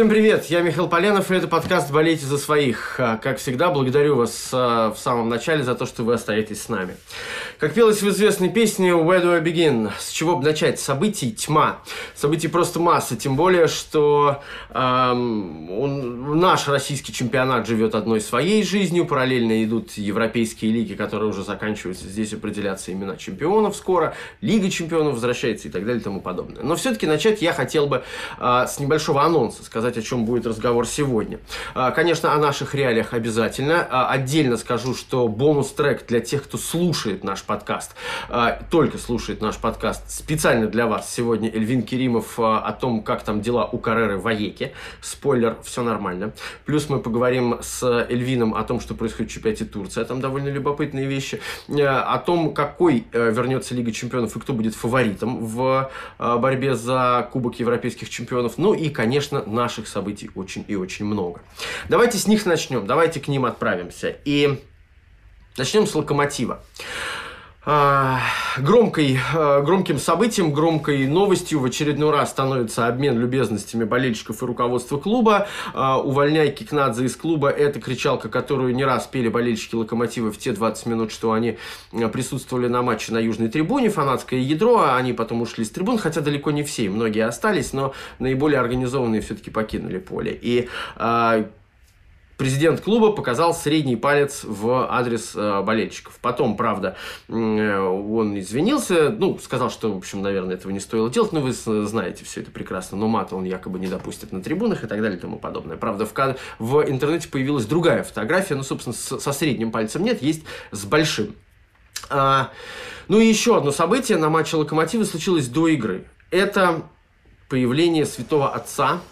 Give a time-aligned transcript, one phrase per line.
[0.00, 2.98] Всем привет, я Михаил Поленов, и это подкаст «Болейте за своих».
[2.98, 6.70] А, как всегда, благодарю вас а, в самом начале за то, что вы остаетесь с
[6.70, 6.96] нами.
[7.58, 10.80] Как пелось в известной песне «Where do I begin?» С чего бы начать?
[10.80, 11.80] Событий тьма.
[12.14, 14.40] Событий просто масса, тем более, что
[14.70, 21.44] эм, он, наш российский чемпионат живет одной своей жизнью, параллельно идут европейские лиги, которые уже
[21.44, 26.62] заканчиваются, здесь определяться имена чемпионов скоро, Лига чемпионов возвращается и так далее и тому подобное.
[26.62, 28.02] Но все-таки начать я хотел бы
[28.38, 31.40] э, с небольшого анонса, сказать сказать, о чем будет разговор сегодня.
[31.74, 33.86] А, конечно, о наших реалиях обязательно.
[33.90, 37.94] А, отдельно скажу, что бонус-трек для тех, кто слушает наш подкаст,
[38.28, 43.40] а, только слушает наш подкаст, специально для вас сегодня Эльвин Керимов о том, как там
[43.40, 44.72] дела у Карреры в Аеке.
[45.00, 46.32] Спойлер, все нормально.
[46.64, 50.04] Плюс мы поговорим с Эльвином о том, что происходит в чемпионате Турции.
[50.04, 51.40] Там довольно любопытные вещи.
[51.68, 57.58] О том, какой э, вернется Лига чемпионов и кто будет фаворитом в борьбе за Кубок
[57.58, 58.58] Европейских чемпионов.
[58.58, 61.40] Ну и, конечно, наш наших событий очень и очень много.
[61.88, 64.16] Давайте с них начнем, давайте к ним отправимся.
[64.24, 64.62] И
[65.56, 66.64] начнем с локомотива.
[67.62, 68.20] А,
[68.56, 74.96] громкой, а, громким событием, громкой новостью в очередной раз становится обмен любезностями болельщиков и руководства
[74.96, 75.46] клуба.
[75.74, 80.52] А, Увольняй Кикнадзе из клуба– это кричалка, которую не раз пели болельщики Локомотива в те
[80.52, 81.58] 20 минут, что они
[82.12, 86.50] присутствовали на матче на Южной трибуне, фанатское ядро, они потом ушли с трибун, хотя далеко
[86.52, 90.38] не все, многие остались, но наиболее организованные все-таки покинули поле.
[90.40, 90.68] И
[92.40, 96.18] президент клуба показал средний палец в адрес э, болельщиков.
[96.22, 96.96] Потом, правда,
[97.28, 101.52] э, он извинился, ну, сказал, что, в общем, наверное, этого не стоило делать, но вы
[101.52, 105.18] знаете все это прекрасно, но мат он якобы не допустит на трибунах и так далее
[105.18, 105.76] и тому подобное.
[105.76, 106.38] Правда, в, кад...
[106.58, 111.34] в интернете появилась другая фотография, ну, собственно, со средним пальцем нет, есть с большим.
[112.08, 112.52] А,
[113.08, 116.06] ну и еще одно событие на матче Локомотива случилось до игры.
[116.30, 116.84] Это
[117.50, 119.02] появление святого отца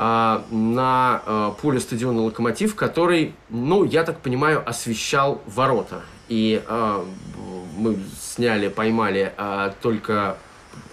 [0.00, 6.00] на а, поле стадиона «Локомотив», который, ну, я так понимаю, освещал ворота.
[6.28, 7.04] И а,
[7.76, 9.34] мы сняли, поймали
[9.82, 10.38] только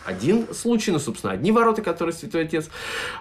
[0.03, 2.69] один случай, ну, собственно, одни ворота, которые Святой Отец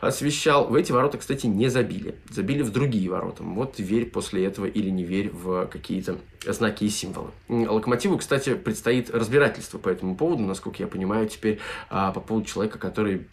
[0.00, 0.66] освещал.
[0.66, 2.16] В эти ворота, кстати, не забили.
[2.30, 3.42] Забили в другие ворота.
[3.44, 7.30] Вот верь после этого или не верь в какие-то знаки и символы.
[7.48, 13.26] Локомотиву, кстати, предстоит разбирательство по этому поводу, насколько я понимаю, теперь по поводу человека, который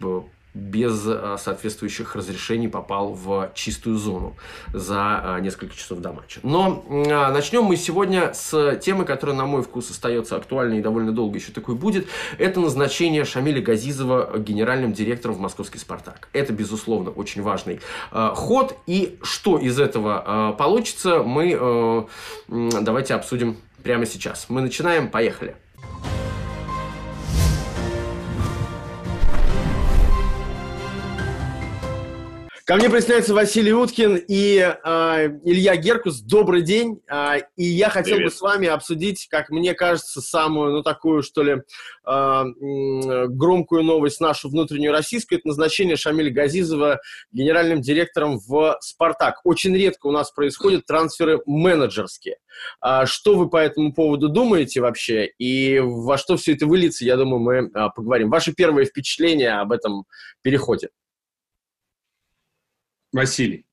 [0.54, 4.36] без а, соответствующих разрешений попал в чистую зону
[4.72, 6.40] за а, несколько часов до матча.
[6.44, 11.12] Но а, начнем мы сегодня с темы, которая, на мой вкус, остается актуальной и довольно
[11.12, 12.08] долго еще такой будет.
[12.38, 16.30] Это назначение Шамиля Газизова генеральным директором в московский «Спартак».
[16.34, 17.80] Это, безусловно, очень важный
[18.12, 18.78] ход.
[18.86, 22.08] И что из этого получится, мы
[22.48, 24.48] давайте обсудим прямо сейчас.
[24.50, 25.56] Мы начинаем, поехали.
[32.66, 36.22] Ко мне присоединяется Василий Уткин и э, Илья Геркус.
[36.22, 37.02] Добрый день.
[37.12, 38.32] Э, и я хотел Привет.
[38.32, 41.58] бы с вами обсудить, как мне кажется, самую, ну, такую, что ли,
[42.08, 42.44] э,
[43.28, 45.40] громкую новость нашу внутреннюю российскую.
[45.40, 47.02] Это назначение Шамиля Газизова
[47.34, 49.42] генеральным директором в «Спартак».
[49.44, 52.38] Очень редко у нас происходят трансферы менеджерские.
[52.80, 55.26] А что вы по этому поводу думаете вообще?
[55.38, 58.30] И во что все это выльется, я думаю, мы а, поговорим.
[58.30, 60.06] Ваши первые впечатления об этом
[60.44, 60.88] переходе?
[63.14, 63.66] Василий.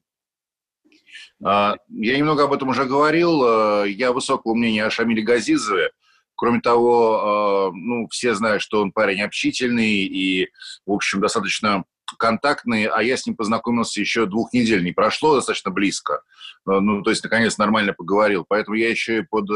[1.42, 3.42] А, я немного об этом уже говорил.
[3.42, 5.90] А, я высокого мнения о Шамиле Газизове.
[6.36, 10.48] Кроме того, а, ну, все знают, что он парень общительный и,
[10.86, 11.84] в общем, достаточно
[12.18, 16.22] контактный, а я с ним познакомился еще двух недель не прошло, достаточно близко.
[16.66, 18.44] Ну, то есть, наконец, нормально поговорил.
[18.46, 19.46] Поэтому я еще и под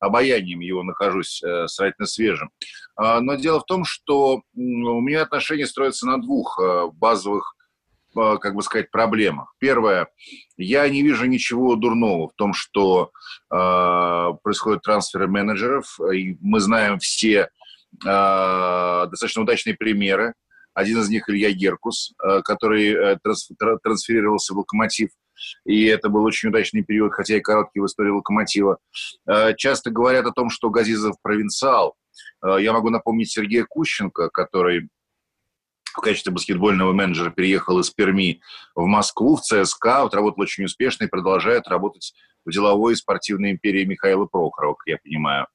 [0.00, 2.50] обаянием его нахожусь э, сравнительно свежим.
[2.98, 6.60] Но дело в том, что у меня отношения строятся на двух
[6.92, 7.63] базовых Э,
[8.14, 9.54] как бы сказать, проблемах.
[9.58, 10.08] Первое,
[10.56, 13.10] я не вижу ничего дурного в том, что
[13.50, 15.98] э, происходят трансферы менеджеров.
[16.12, 17.48] И мы знаем все
[18.04, 20.34] э, достаточно удачные примеры.
[20.74, 23.18] Один из них Илья Геркус, э, который э,
[23.82, 25.10] трансферировался в «Локомотив».
[25.64, 28.78] И это был очень удачный период, хотя и короткий в истории «Локомотива».
[29.28, 31.94] Э, часто говорят о том, что Газизов провинциал.
[32.44, 34.88] Э, я могу напомнить Сергея Кущенко, который
[35.94, 38.40] в качестве баскетбольного менеджера переехал из Перми
[38.74, 42.14] в Москву, в ЦСКА, вот работал очень успешно и продолжает работать
[42.44, 45.46] в деловой и спортивной империи Михаила Прохорова, как я понимаю.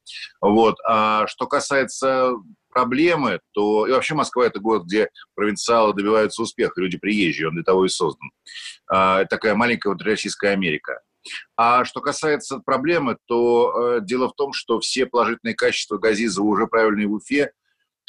[0.42, 0.78] Вот.
[0.88, 2.34] А что касается
[2.70, 7.64] проблемы, то и вообще Москва это город, где провинциалы добиваются успеха, люди приезжие, он для
[7.64, 8.32] того и создан.
[8.90, 11.02] А, такая маленькая вот Российская Америка.
[11.58, 16.68] А что касается проблемы, то э, дело в том, что все положительные качества Газизова уже
[16.68, 17.52] правильные в Уфе,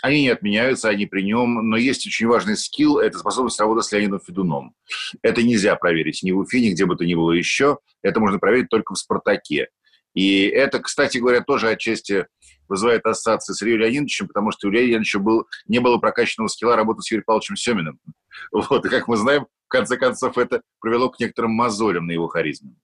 [0.02, 3.92] они не отменяются, они при нем, но есть очень важный скилл– это способность работать с
[3.92, 4.74] Леонидом Федуном.
[5.22, 7.78] Это нельзя проверить ни в Уфе, ни где бы то ни было еще.
[8.02, 9.68] Это можно проверить только в «Спартаке».
[10.14, 12.26] И это, кстати говоря, тоже отчасти
[12.68, 16.76] вызывает ассоциации с Ильей Леонидовичем, потому что у Илья Леонидовича был, не было прокачанного скилла
[16.76, 17.98] работы с Юрием Павловичем Семиным.
[18.52, 22.28] Вот, и как мы знаем, в конце концов, это привело к некоторым мозолям на его
[22.28, 22.74] харизме.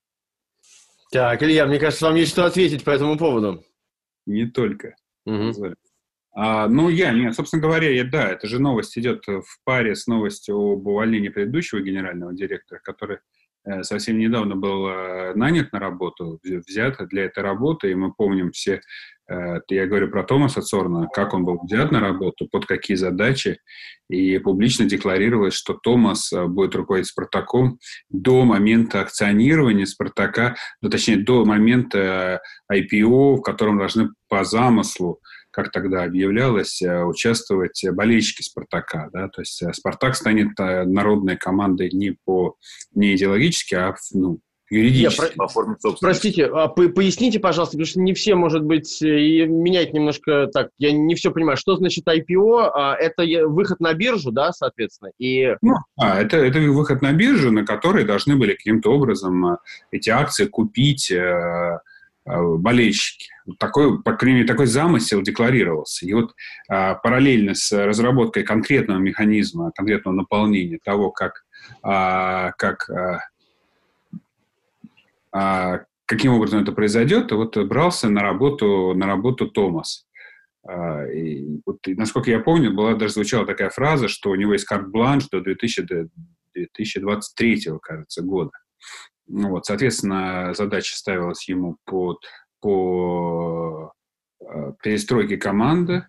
[1.12, 3.64] Так, Илья, мне кажется, вам есть что ответить по этому поводу.
[4.26, 4.96] Не только.
[5.24, 5.52] Угу.
[6.38, 10.06] А, ну, я, нет, собственно говоря, я, да, эта же новость идет в паре с
[10.06, 13.18] новостью об увольнении предыдущего генерального директора, который
[13.64, 18.50] э, совсем недавно был э, нанят на работу, взят для этой работы, и мы помним
[18.52, 18.82] все,
[19.30, 23.58] э, я говорю про Томаса Цорна, как он был взят на работу, под какие задачи,
[24.10, 27.78] и публично декларировалось, что Томас будет руководить «Спартаком»
[28.10, 35.22] до момента акционирования «Спартака», ну, точнее, до момента IPO, в котором должны по замыслу
[35.56, 39.08] как тогда объявлялось, э, участвовать болельщики «Спартака».
[39.12, 39.28] Да?
[39.28, 42.56] То есть э, «Спартак» станет э, народной командой не, по,
[42.94, 44.38] не идеологически, а ну,
[44.68, 45.32] юридически.
[45.38, 45.94] Я, про...
[46.00, 50.68] Простите, а по поясните, пожалуйста, потому что не все, может быть, и менять немножко так,
[50.76, 51.56] я не все понимаю.
[51.56, 52.70] Что значит IPO?
[52.74, 55.10] А, это выход на биржу, да, соответственно?
[55.18, 55.56] И...
[55.62, 59.56] Ну, а, это, это выход на биржу, на который должны были каким-то образом
[59.90, 61.78] эти акции купить Э,
[62.26, 63.28] болельщики.
[63.58, 66.06] Такой, по крайней мере, такой замысел декларировался.
[66.06, 66.34] И вот
[66.68, 71.44] а, параллельно с разработкой конкретного механизма, конкретного наполнения того, как,
[71.82, 73.20] а, как а,
[75.32, 80.06] а, каким образом это произойдет, вот брался на работу, на работу Томас.
[80.66, 84.54] А, и, вот, и, насколько я помню, была даже звучала такая фраза, что у него
[84.54, 86.08] есть карт-бланш до 2000,
[86.54, 88.52] 2023, кажется, года.
[89.28, 92.18] Ну, вот, соответственно, задача ставилась ему под,
[92.60, 93.92] по
[94.40, 96.06] э, перестройке команды.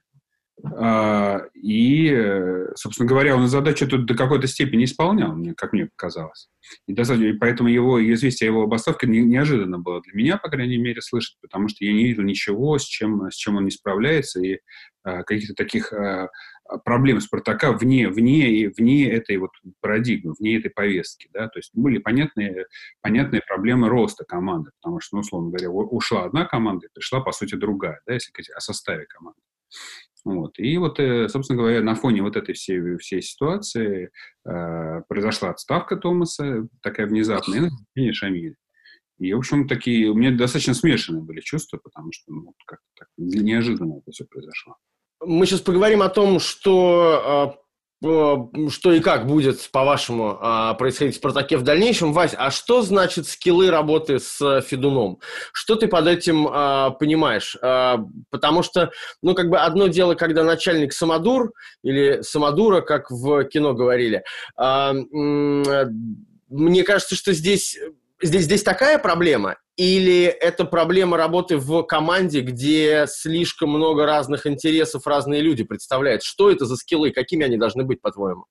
[0.63, 6.49] Э, и, собственно говоря, он задачу тут до какой-то степени исполнял, как мне показалось.
[6.87, 10.49] И, достаточно, и поэтому его известие о его обосновке не, неожиданно было для меня, по
[10.49, 13.71] крайней мере, слышать, потому что я не видел ничего, с чем, с чем он не
[13.71, 14.59] справляется, и
[15.05, 16.27] э, каких-то таких э,
[16.83, 21.99] проблем Спартака вне, вне, вне этой вот парадигмы, вне этой повестки, да, то есть были
[21.99, 22.65] понятные,
[23.01, 27.31] понятные проблемы роста команды, потому что, ну, условно говоря, ушла одна команда и пришла, по
[27.31, 29.39] сути, другая, да, если говорить о составе команды.
[30.27, 30.59] Вот.
[30.59, 34.09] И вот, э, собственно говоря, на фоне вот этой всей, всей ситуации
[34.45, 38.55] э, произошла отставка Томаса, такая внезапная, и назначение Шамиля.
[39.19, 43.07] И, в общем, такие, у меня достаточно смешанные были чувства, потому что, ну, как-то так
[43.17, 44.75] неожиданно это все произошло.
[45.21, 47.55] Мы сейчас поговорим о том, что а,
[47.99, 52.13] что и как будет, по-вашему, а, происходить в «Спартаке» в дальнейшем.
[52.13, 55.19] Вась, а что значит скиллы работы с Федуном?
[55.51, 57.57] Что ты под этим а, понимаешь?
[58.29, 58.91] Потому что,
[59.23, 64.23] ну, как бы одно дело, когда начальник самодур, или самодура, как в кино говорили.
[66.49, 67.77] Мне кажется, что здесь
[68.21, 69.57] здесь, здесь такая проблема?
[69.75, 76.23] Или это проблема работы в команде, где слишком много разных интересов разные люди представляют?
[76.23, 77.11] Что это за скиллы?
[77.11, 78.45] Какими они должны быть, по-твоему?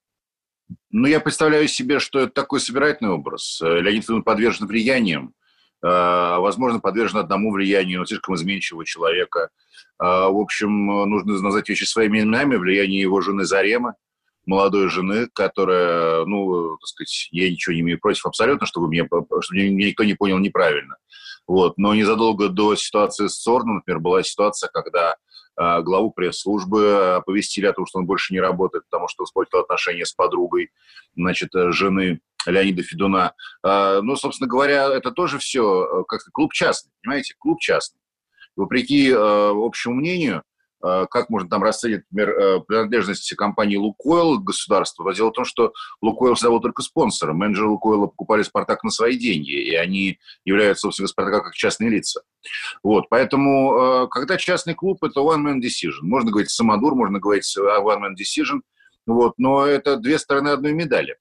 [0.90, 3.60] Ну, я представляю себе, что это такой собирательный образ.
[3.62, 5.34] Э, Леонид Иванович подвержен влияниям,
[5.82, 9.50] э, возможно, подвержен одному влиянию, но слишком изменчивого человека.
[10.00, 12.56] Э, в общем, нужно назвать вещи своими именами.
[12.56, 13.94] Влияние его жены Заремы–
[14.46, 19.06] молодой жены, которая, ну, так сказать, я ничего не имею против абсолютно, чтобы меня,
[19.40, 20.96] чтобы меня никто не понял неправильно.
[21.46, 21.76] Вот.
[21.76, 25.16] Но незадолго до ситуации с Сорном, например, была ситуация, когда
[25.60, 30.06] э, главу пресс-службы оповестили о том, что он больше не работает, потому что испортил отношения
[30.06, 30.70] с подругой,
[31.16, 33.34] значит, жены Леонида Федуна.
[33.64, 38.00] Э, ну, собственно говоря, это тоже все как клуб частный, понимаете, клуб частный.
[38.56, 45.10] Вопреки э, общему мнению, Э, как можно там расценить, например, э, принадлежность компании «Лукойл» государству.
[45.12, 47.38] дело в том, что «Лукойл» всегда был только спонсором.
[47.38, 52.22] Менеджеры «Лукойла» покупали «Спартак» на свои деньги, и они являются, собственно, «Спартака» как частные лица.
[52.82, 56.02] Вот, поэтому, э, когда частный клуб, это one-man decision.
[56.02, 58.60] Можно говорить «самодур», можно говорить one-man decision,
[59.06, 61.16] вот, но это две стороны одной медали.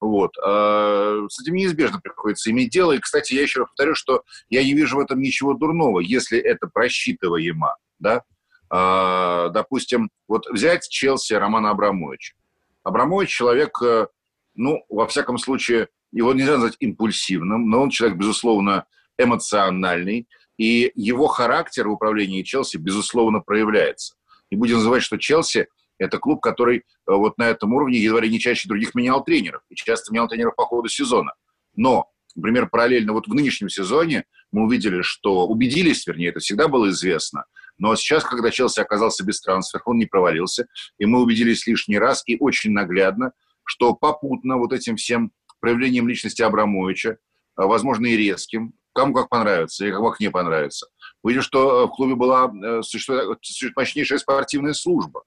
[0.00, 0.32] Вот.
[0.36, 2.92] С этим неизбежно приходится иметь дело.
[2.92, 6.38] И, кстати, я еще раз повторю, что я не вижу в этом ничего дурного, если
[6.38, 8.22] это просчитываемо, да,
[8.70, 12.34] допустим, вот взять Челси Романа Абрамовича.
[12.82, 14.06] Абрамович человек, э,
[14.54, 18.86] ну, во всяком случае, его нельзя назвать импульсивным, но он человек, безусловно,
[19.18, 24.14] эмоциональный, и его характер в управлении Челси, безусловно, проявляется.
[24.50, 25.68] Не будем забывать, что Челси–
[25.98, 29.62] это клуб, который э, вот на этом уровне едва ли не чаще других менял тренеров,
[29.68, 31.32] и часто менял тренеров по ходу сезона.
[31.74, 36.88] Но, например, параллельно вот в нынешнем сезоне мы увидели, что убедились, вернее, это всегда было
[36.90, 37.44] известно–
[37.78, 40.66] Но сейчас, когда Челси оказался без трансфера, он не провалился,
[40.98, 43.32] и мы убедились лишний раз и очень наглядно,
[43.64, 47.18] что попутно вот этим всем проявлением личности Абрамовича,
[47.56, 50.88] а, возможно, и резким, кому как понравится и кому как не понравится,
[51.22, 55.24] увидим, что э, в клубе была э, существует, существует мощнейшая спортивная служба.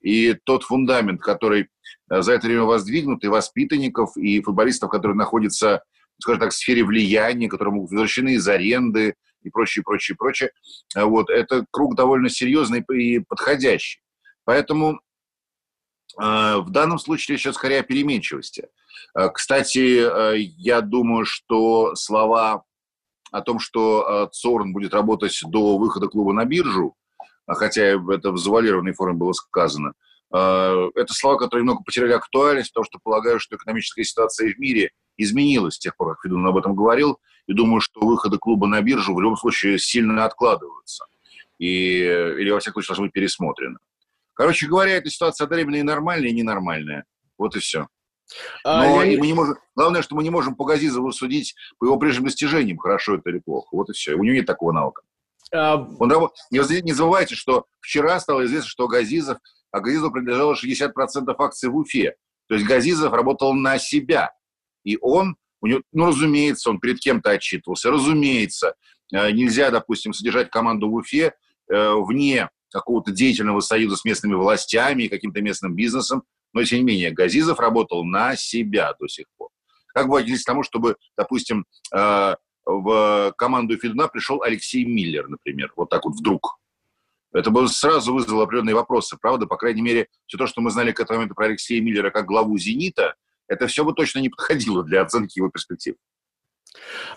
[0.00, 1.68] И тот фундамент, который
[2.10, 5.82] э, за это время воздвигнут, и воспитанников, и футболистов, которые находятся,
[6.18, 10.50] скажем так, в сфере влияния, которые могут возвращены из аренды и прочее, прочее, прочее,
[10.94, 14.00] вот, это круг довольно серьезный и подходящий.
[14.44, 15.00] Поэтому
[16.16, 18.68] в данном случае идет скорее о переменчивости.
[19.32, 22.64] Кстати, я думаю, что слова
[23.30, 26.96] о том, что Цорн будет работать до выхода клуба на биржу,
[27.46, 29.92] хотя это в завуалированной форме было сказано.
[30.32, 35.74] Это слова, которые немного потеряли актуальность, потому что полагаю, что экономическая ситуация в мире изменилась
[35.74, 37.20] с тех пор, как Федун об этом говорил,
[37.50, 41.04] и думаю, что выходы клуба на биржу в любом случае сильно откладываются.
[41.58, 43.76] И, или, во всяком случае, должны быть пересмотрены.
[44.34, 47.04] Короче говоря, эта ситуация одновременно и нормальная, и ненормальная.
[47.36, 47.88] Вот и все.
[48.64, 49.18] А, Но я...
[49.18, 52.78] мы не можем, главное, что мы не можем по Газизову судить по его прежним достижениям,
[52.78, 53.66] хорошо это или плохо.
[53.72, 54.14] Вот и все.
[54.14, 55.02] У него нет такого навыка.
[55.52, 55.74] А...
[55.98, 59.38] Он, не, не забывайте, что вчера стало известно, что Газизов,
[59.72, 62.14] а Газизову принадлежало 60% акций в Уфе.
[62.46, 64.30] То есть Газизов работал на себя.
[64.84, 67.90] И он, у него, ну, разумеется, он перед кем-то отчитывался.
[67.90, 68.74] Разумеется,
[69.12, 71.34] э, нельзя, допустим, содержать команду в Уфе
[71.68, 76.22] э, вне какого-то деятельного союза с местными властями и каким-то местным бизнесом.
[76.52, 79.50] Но, тем не менее, Газизов работал на себя до сих пор.
[79.88, 81.64] Как бы отнеслись к тому, чтобы, допустим,
[81.94, 86.58] э, в команду Федуна пришел Алексей Миллер, например, вот так вот вдруг.
[87.32, 89.46] Это бы сразу вызвало определенные вопросы, правда?
[89.46, 92.26] По крайней мере, все то, что мы знали к этому моменту про Алексея Миллера как
[92.26, 93.14] главу «Зенита»,
[93.50, 95.96] это все бы точно не подходило для оценки его перспектив.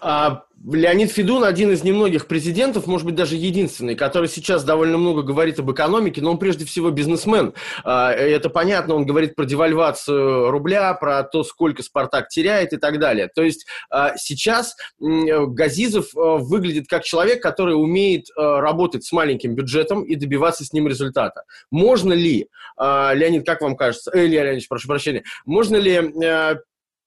[0.02, 5.22] А, Леонид Федун один из немногих президентов, может быть, даже единственный, который сейчас довольно много
[5.22, 7.54] говорит об экономике, но он прежде всего бизнесмен.
[7.84, 13.00] А, это понятно, он говорит про девальвацию рубля, про то, сколько «Спартак» теряет и так
[13.00, 13.30] далее.
[13.34, 20.16] То есть а, сейчас Газизов выглядит как человек, который умеет работать с маленьким бюджетом и
[20.16, 21.44] добиваться с ним результата.
[21.72, 22.48] Можно ли,
[22.80, 26.14] Леонид, как вам кажется, э, Илья Леонидович, прошу прощения, можно ли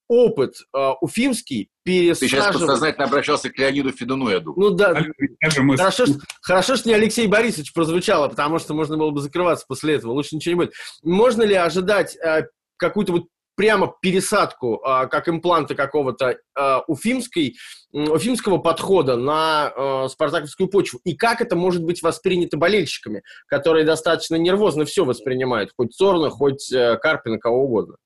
[0.09, 2.21] опыт э, уфимский пересаживать...
[2.21, 4.71] Ты сейчас подсознательно обращался к Леониду Федуну, я думаю.
[4.71, 4.95] Ну да,
[5.77, 9.95] хорошо, что, хорошо, что не Алексей Борисович прозвучало, потому что можно было бы закрываться после
[9.95, 10.75] этого, лучше ничего не будет.
[11.03, 12.47] Можно ли ожидать э,
[12.77, 13.25] какую-то вот
[13.57, 17.57] прямо пересадку, э, как импланта какого-то э, уфимской,
[17.93, 21.01] уфимского подхода на э, спартаковскую почву?
[21.05, 26.73] И как это может быть воспринято болельщиками, которые достаточно нервозно все воспринимают, хоть Цорна, хоть
[26.73, 27.97] э, Карпина, кого угодно?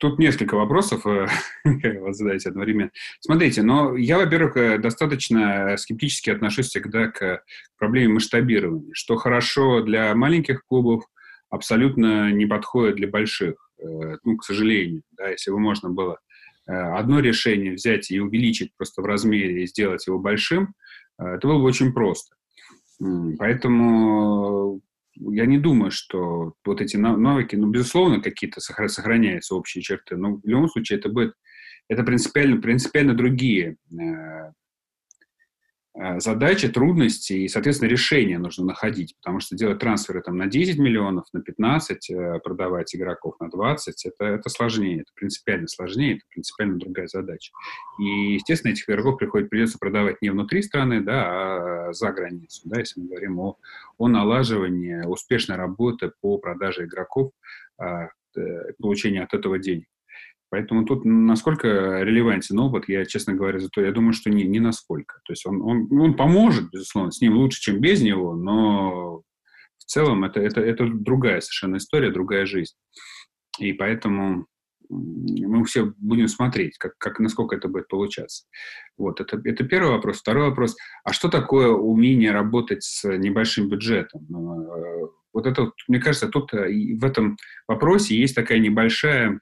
[0.00, 1.26] Тут несколько вопросов э,
[1.64, 2.90] вы задаете одновременно.
[3.20, 7.44] Смотрите, но я, во-первых, э, достаточно скептически отношусь всегда к
[7.76, 11.04] проблеме масштабирования, что хорошо для маленьких клубов,
[11.50, 13.56] абсолютно не подходит для больших.
[13.78, 16.18] Э, ну, к сожалению, да, если бы можно было
[16.66, 20.74] одно решение взять и увеличить просто в размере и сделать его большим,
[21.18, 22.36] это было бы очень просто.
[23.38, 24.80] Поэтому
[25.32, 30.40] я не думаю, что вот эти навыки, ну, безусловно, какие-то сохраняются общие черты, но в
[30.44, 31.34] любом случае это будет,
[31.88, 34.52] это принципиально, принципиально другие э,
[36.18, 41.26] задачи, трудности и, соответственно, решения нужно находить, потому что делать трансферы там на 10 миллионов,
[41.32, 46.78] на 15, э, продавать игроков на 20, это, это сложнее, это принципиально сложнее, это принципиально
[46.78, 47.52] другая задача.
[47.98, 52.78] И, естественно, этих игроков приходит, придется продавать не внутри страны, да, а за границу, да,
[52.78, 53.56] если мы говорим о,
[53.98, 57.32] о налаживании успешной работы по продаже игроков,
[57.78, 59.86] а, э, получению от этого денег.
[60.50, 65.20] Поэтому тут насколько релевантен опыт, я, честно говоря, зато я думаю, что не, не насколько.
[65.24, 69.22] То есть он, он, он поможет, безусловно, с ним лучше, чем без него, но
[69.78, 72.74] в целом это, это, это другая совершенно история, другая жизнь.
[73.58, 74.46] И поэтому
[74.90, 78.46] мы все будем смотреть, как, как, насколько это будет получаться.
[78.98, 80.18] Вот, это, это первый вопрос.
[80.18, 80.76] Второй вопрос.
[81.04, 84.22] А что такое умение работать с небольшим бюджетом?
[84.22, 87.36] Э, вот это, мне кажется, тут э, в этом
[87.68, 89.40] вопросе есть такая небольшая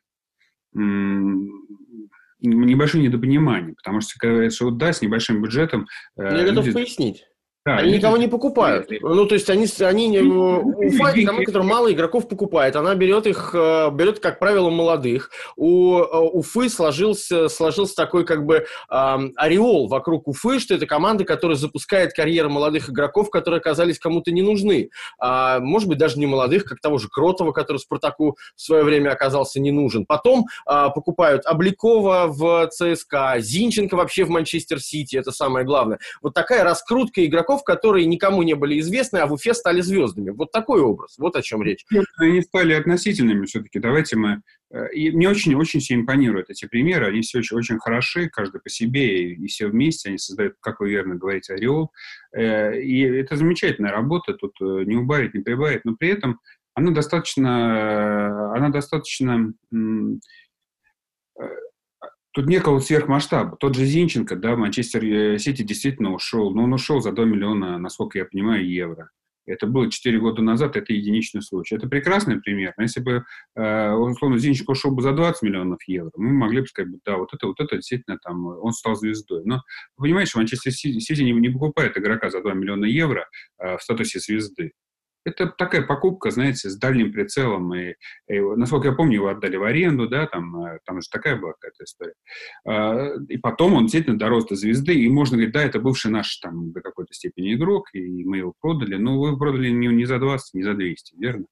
[2.40, 5.86] небольшое недопонимание, потому что, когда что вот да, с небольшим бюджетом...
[6.16, 6.54] Э, Я люди...
[6.56, 7.24] готов пояснить.
[7.68, 8.88] Да, они никого не покупают.
[9.00, 12.76] Ну, то есть они, они Уфа команда, которая мало игроков покупает.
[12.76, 15.30] Она берет их, э, берет, как правило, молодых.
[15.56, 21.24] У э, Уфы сложился, сложился такой как бы эм, ореол вокруг Уфы, что это команда,
[21.24, 24.88] которая запускает карьеры молодых игроков, которые оказались кому-то не нужны.
[25.18, 29.10] А, может быть, даже не молодых, как того же Кротова, который Спартаку в свое время
[29.10, 30.06] оказался не нужен.
[30.06, 35.98] Потом а, покупают Обликова в ЦСКА, Зинченко вообще в Манчестер Сити, это самое главное.
[36.22, 40.30] Вот такая раскрутка игроков игроков, которые никому не были известны, а в Уфе стали звездами.
[40.30, 41.16] Вот такой образ.
[41.18, 41.84] Вот о чем речь.
[42.18, 43.78] Они стали относительными все-таки.
[43.78, 44.42] Давайте мы...
[44.72, 47.06] Э, и мне очень-очень все импонируют эти примеры.
[47.06, 50.08] Они все очень, очень хороши, каждый по себе, и, все вместе.
[50.08, 51.90] Они создают, как вы верно говорите, ореол.
[52.36, 54.34] Э, и это замечательная работа.
[54.34, 55.84] Тут э, не убавить, не прибавить.
[55.84, 56.40] Но при этом
[56.74, 58.54] она достаточно...
[58.54, 59.52] Она достаточно
[62.38, 63.56] Тут некого сверхмасштаба.
[63.56, 67.78] Тот же Зинченко, да, Манчестер э, Сити действительно ушел, но он ушел за 2 миллиона,
[67.78, 69.10] насколько я понимаю, евро.
[69.44, 71.74] Это было 4 года назад, это единичный случай.
[71.74, 72.74] Это прекрасный пример.
[72.76, 73.24] Но если бы,
[73.56, 77.34] э, условно, Зинченко ушел бы за 20 миллионов евро, мы могли бы сказать, да, вот
[77.34, 79.42] это, вот это действительно там, он стал звездой.
[79.44, 79.62] Но,
[79.96, 83.26] понимаешь, Манчестер Сити не, не покупает игрока за 2 миллиона евро
[83.58, 84.74] э, в статусе звезды.
[85.28, 87.74] Это такая покупка, знаете, с дальним прицелом.
[87.74, 87.94] И,
[88.28, 91.52] и, насколько я помню, его отдали в аренду, да, там, э, там же такая была
[91.52, 92.14] какая-то история.
[92.66, 96.36] А, и потом он действительно дорос до звезды, и можно говорить, да, это бывший наш
[96.38, 100.18] там до какой-то степени игрок, и мы его продали, но вы продали не, не за
[100.18, 101.46] 20, не за 200, верно?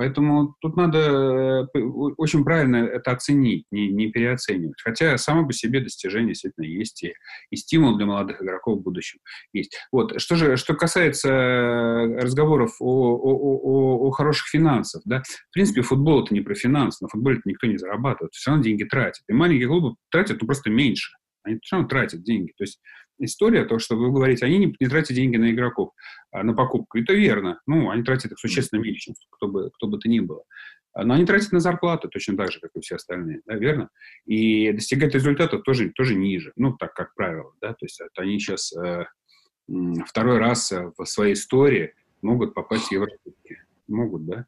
[0.00, 1.78] Поэтому тут надо э,
[2.16, 4.80] очень правильно это оценить, не, не переоценивать.
[4.82, 7.12] Хотя само по себе достижение действительно есть, и,
[7.50, 9.18] и стимул для молодых игроков в будущем
[9.52, 9.76] есть.
[9.92, 10.18] Вот.
[10.18, 15.82] Что же, что касается э, разговоров о, о, о, о хороших финансах, да, в принципе,
[15.82, 19.22] футбол это не про финансы, на футболе никто не зарабатывает, все равно деньги тратят.
[19.28, 21.12] И маленькие клубы тратят ну, просто меньше.
[21.42, 22.52] Они все равно тратят деньги.
[22.56, 22.80] То есть
[23.20, 25.92] история, то, что вы говорите, они не, не тратят деньги на игроков,
[26.32, 26.98] а на покупку.
[26.98, 27.60] Это верно.
[27.66, 30.42] Ну, они тратят их существенно меньше, кто бы, кто бы то ни было.
[30.96, 33.90] Но они тратят на зарплату точно так же, как и все остальные, да, верно?
[34.26, 38.40] И достигать результатов тоже, тоже ниже, ну, так, как правило, да, то есть это они
[38.40, 39.04] сейчас э,
[40.04, 43.58] второй раз э, в своей истории могут попасть в Еврокубки.
[43.86, 44.46] Могут, да?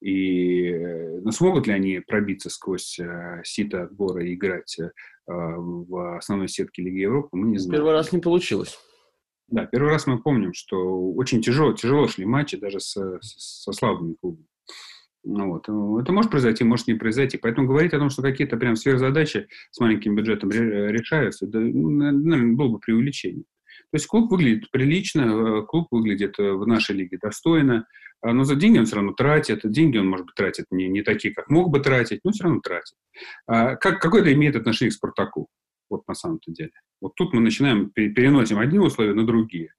[0.00, 4.90] И э, но смогут ли они пробиться сквозь э, сито отбора и играть э,
[5.26, 7.80] в основной сетке Лиги Европы, мы не знаем.
[7.80, 8.78] Первый раз не получилось.
[9.48, 14.14] Да, первый раз мы помним, что очень тяжело, тяжело шли матчи даже со, со слабыми
[14.20, 14.46] клубами.
[15.24, 15.68] Ну, вот.
[16.02, 17.38] Это может произойти, может не произойти.
[17.38, 22.56] Поэтому говорить о том, что какие-то прям сверхзадачи с маленьким бюджетом решаются, да, ну, наверное,
[22.56, 23.44] было бы преувеличение.
[23.90, 27.86] То есть клуб выглядит прилично, клуб выглядит в нашей лиге достойно,
[28.22, 29.60] а, но за деньги он все равно тратит.
[29.64, 32.60] Деньги он, может быть, тратит не, не такие, как мог бы тратить, но все равно
[32.60, 32.94] тратит.
[33.46, 35.48] А как, какое это имеет отношение к «Спартаку»?
[35.90, 36.70] Вот на самом-то деле.
[37.02, 39.74] Вот тут мы начинаем, переносим одни условия на другие.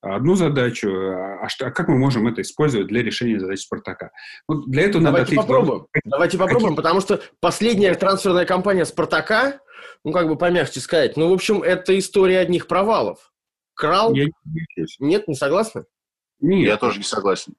[0.00, 4.12] Одну задачу, а, что, а как мы можем это использовать для решения задач «Спартака»?
[4.46, 5.80] Вот для этого Давайте надо попробуем.
[5.80, 6.10] Ответить...
[6.10, 9.60] Давайте попробуем, потому что последняя трансферная кампания «Спартака»,
[10.04, 13.32] ну, как бы помягче сказать, ну, в общем, это история одних провалов.
[13.78, 14.12] Крал?
[14.12, 15.84] Я не Нет, не согласны?
[16.40, 16.66] Нет.
[16.66, 17.54] Я тоже не согласен.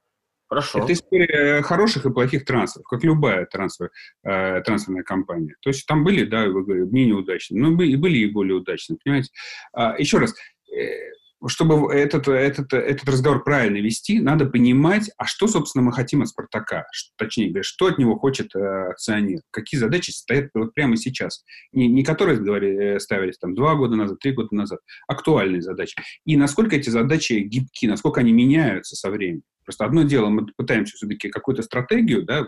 [0.48, 0.80] Хорошо.
[0.80, 3.90] Это история хороших и плохих трансферов, как любая трансфер,
[4.24, 5.54] э, трансферная компания.
[5.62, 8.98] То есть там были, да, вы говорите, менее удачные, но и были и более удачные,
[9.02, 9.30] понимаете.
[9.72, 10.34] А, еще раз,
[10.76, 11.12] э,
[11.48, 16.28] чтобы этот, этот, этот разговор правильно вести, надо понимать, а что, собственно, мы хотим от
[16.28, 21.44] «Спартака», точнее говоря, что от него хочет э, акционер, какие задачи стоят вот прямо сейчас.
[21.72, 25.96] Не, не которые говорили, э, ставились там два года назад, три года назад, актуальные задачи.
[26.24, 29.42] И насколько эти задачи гибки, насколько они меняются со временем.
[29.64, 32.46] Просто одно дело, мы пытаемся все-таки какую-то стратегию да,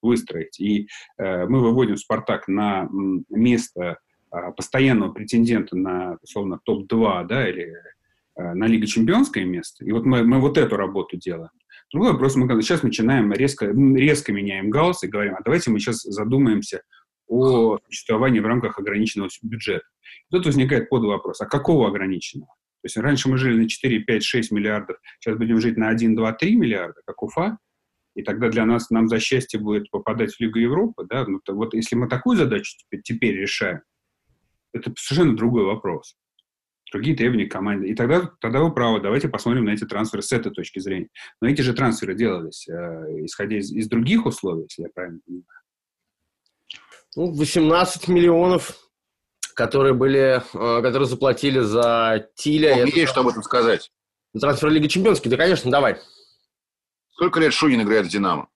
[0.00, 2.88] выстроить, и э, мы выводим «Спартак» на
[3.28, 3.98] место
[4.32, 7.74] э, постоянного претендента на, условно, топ-2, да, или
[8.36, 9.84] на Лига Чемпионское место.
[9.84, 11.50] И вот мы, мы вот эту работу делаем.
[11.92, 16.02] Другой вопрос, мы сейчас начинаем резко, резко меняем галс и говорим, а давайте мы сейчас
[16.02, 16.82] задумаемся
[17.28, 19.86] о существовании в рамках ограниченного бюджета.
[20.02, 22.48] И тут возникает под вопрос, а какого ограниченного?
[22.82, 26.14] То есть раньше мы жили на 4, 5, 6 миллиардов, сейчас будем жить на 1,
[26.14, 27.58] 2, 3 миллиарда, как Уфа,
[28.14, 31.54] и тогда для нас, нам за счастье будет попадать в Лигу Европы, да, ну, то
[31.54, 33.80] вот если мы такую задачу теперь, теперь решаем,
[34.72, 36.16] это совершенно другой вопрос.
[36.92, 37.88] Другие требования команды.
[37.88, 41.08] И тогда, тогда вы правы, давайте посмотрим на эти трансферы с этой точки зрения.
[41.40, 42.72] Но эти же трансферы делались, э,
[43.24, 45.44] исходя из, из других условий, если я правильно понимаю.
[47.16, 48.86] Ну, 18 миллионов
[49.56, 52.74] которые были, э, которые заплатили за Тиля.
[52.74, 53.90] О, есть что об этом сказать.
[54.38, 55.98] Трансфер Лиги Чемпионский, да, конечно, давай.
[57.12, 58.48] Сколько лет Шунин играет в «Динамо»?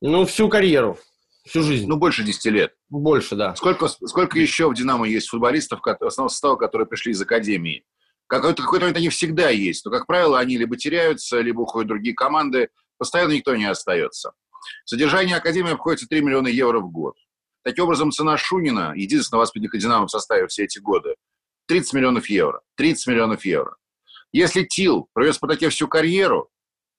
[0.00, 0.98] Ну, всю карьеру,
[1.46, 1.86] всю жизнь.
[1.86, 2.74] Ну, больше 10 лет.
[2.88, 3.54] Больше, да.
[3.54, 7.84] Сколько, сколько еще в «Динамо» есть футболистов, основного состава, которые пришли из Академии?
[8.26, 11.88] Какой-то какой момент они всегда есть, но, как правило, они либо теряются, либо уходят в
[11.88, 12.70] другие команды.
[12.98, 14.32] Постоянно никто не остается.
[14.84, 17.14] Содержание Академии обходится 3 миллиона евро в год.
[17.62, 21.14] Таким образом, цена Шунина, единственного воспитанника «Динамо» в составе все эти годы,
[21.66, 22.60] 30 миллионов евро.
[22.76, 23.76] 30 миллионов евро.
[24.32, 26.48] Если Тил провез в «Спартаке» всю карьеру,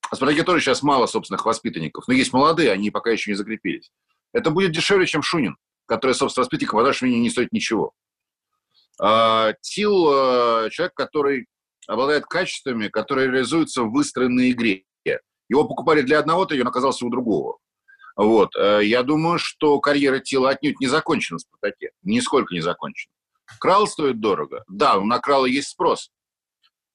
[0.09, 3.35] а в «Спартаке» тоже сейчас мало собственных воспитанников, но есть молодые, они пока еще не
[3.35, 3.91] закрепились,
[4.33, 7.93] это будет дешевле, чем Шунин, который, собственно, по нашему мнению, не стоит ничего.
[8.99, 11.47] А, Тил а, человек, который
[11.87, 14.83] обладает качествами, которые реализуются в выстроенной игре.
[15.49, 17.57] Его покупали для одного-то, и он оказался у другого.
[18.15, 18.55] Вот.
[18.55, 21.91] Э, я думаю, что карьера Тила отнюдь не закончена в «Спартаке».
[22.03, 23.11] Нисколько не закончена.
[23.59, 24.63] Крал стоит дорого?
[24.67, 26.11] Да, на Крала есть спрос.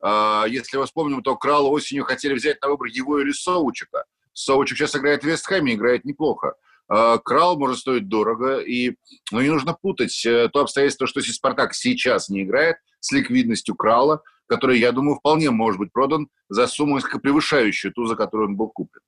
[0.02, 4.04] А, если вы вспомним, то Крала осенью хотели взять на выбор его или Соучика.
[4.34, 6.54] Соучик сейчас играет в Вестхэме, играет неплохо.
[6.88, 8.96] А, Крал может стоить дорого, и
[9.30, 14.22] ну, не нужно путать э, то обстоятельство, что «Спартак» сейчас не играет с ликвидностью Крала,
[14.46, 18.56] который, я думаю, вполне может быть продан за сумму, несколько превышающую ту, за которую он
[18.56, 19.02] был куплен.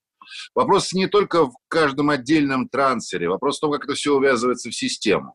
[0.55, 4.75] Вопрос не только в каждом отдельном трансфере, вопрос в том, как это все увязывается в
[4.75, 5.35] систему.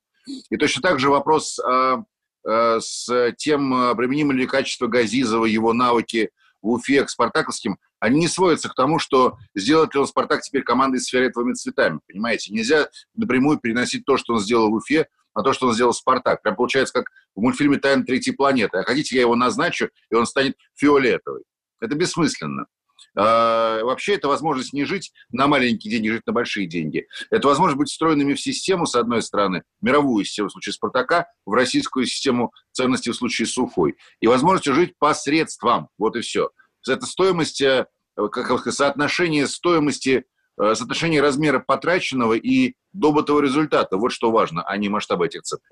[0.49, 2.03] И точно так же вопрос а,
[2.45, 8.19] а, с тем, а, применимы ли качество Газизова, его навыки в Уфе к спартаковским, они
[8.19, 11.99] не сводятся к тому, что сделать ли он Спартак теперь командой с фиолетовыми цветами.
[12.07, 15.93] Понимаете, нельзя напрямую переносить то, что он сделал в Уфе, на то, что он сделал
[15.93, 16.41] Спартак.
[16.41, 18.77] Прям получается, как в мультфильме «Тайна третьей планеты».
[18.77, 21.43] А хотите, я его назначу, и он станет фиолетовый.
[21.81, 22.65] Это бессмысленно.
[23.15, 27.07] А, вообще это возможность не жить на маленькие деньги, жить на большие деньги.
[27.31, 31.53] Это возможность быть встроенными в систему, с одной стороны, мировую систему в случае Спартака, в
[31.53, 33.95] российскую систему ценностей в случае с.
[34.19, 35.89] И возможность жить посредством.
[35.97, 36.51] Вот и все.
[36.87, 40.25] Это стоимость, э, как сказать, соотношение стоимости,
[40.61, 43.97] э, соотношение размера потраченного и добытого результата.
[43.97, 45.63] Вот что важно, а не масштаб этих цифр.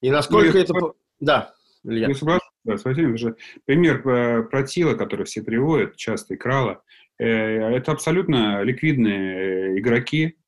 [0.00, 0.74] И насколько ну, это...
[1.20, 1.54] Да.
[1.84, 2.08] Илья.
[2.08, 3.16] Я соглашусь, да, с Василием.
[3.16, 6.82] Же пример э, про Тила, который все приводят, часто и Крала,
[7.18, 10.38] это абсолютно ликвидные игроки.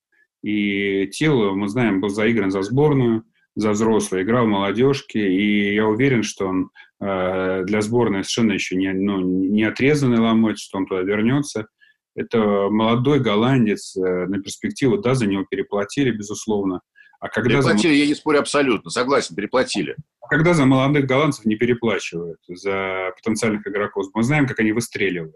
[0.42, 5.86] И Тил, мы знаем, был заигран за сборную, за взрослые, играл в молодежке, и я
[5.86, 10.86] уверен, что он э, для сборной совершенно еще не, ну, не отрезанный ломоть, что он
[10.86, 11.66] туда вернется.
[12.14, 16.80] Это молодой голландец э, на перспективу, да, за него переплатили, безусловно.
[17.20, 17.98] А когда переплатили, за...
[17.98, 19.96] я не спорю абсолютно, согласен, переплатили.
[20.20, 24.06] А когда за молодых голландцев не переплачивают, за потенциальных игроков?
[24.14, 25.34] Мы знаем, как они выстреливают.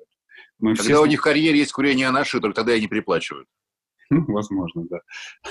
[0.58, 1.02] Мы когда все...
[1.02, 3.46] у них в карьере есть курение анаши, только тогда и не переплачивают.
[4.10, 5.00] Ну, возможно, да.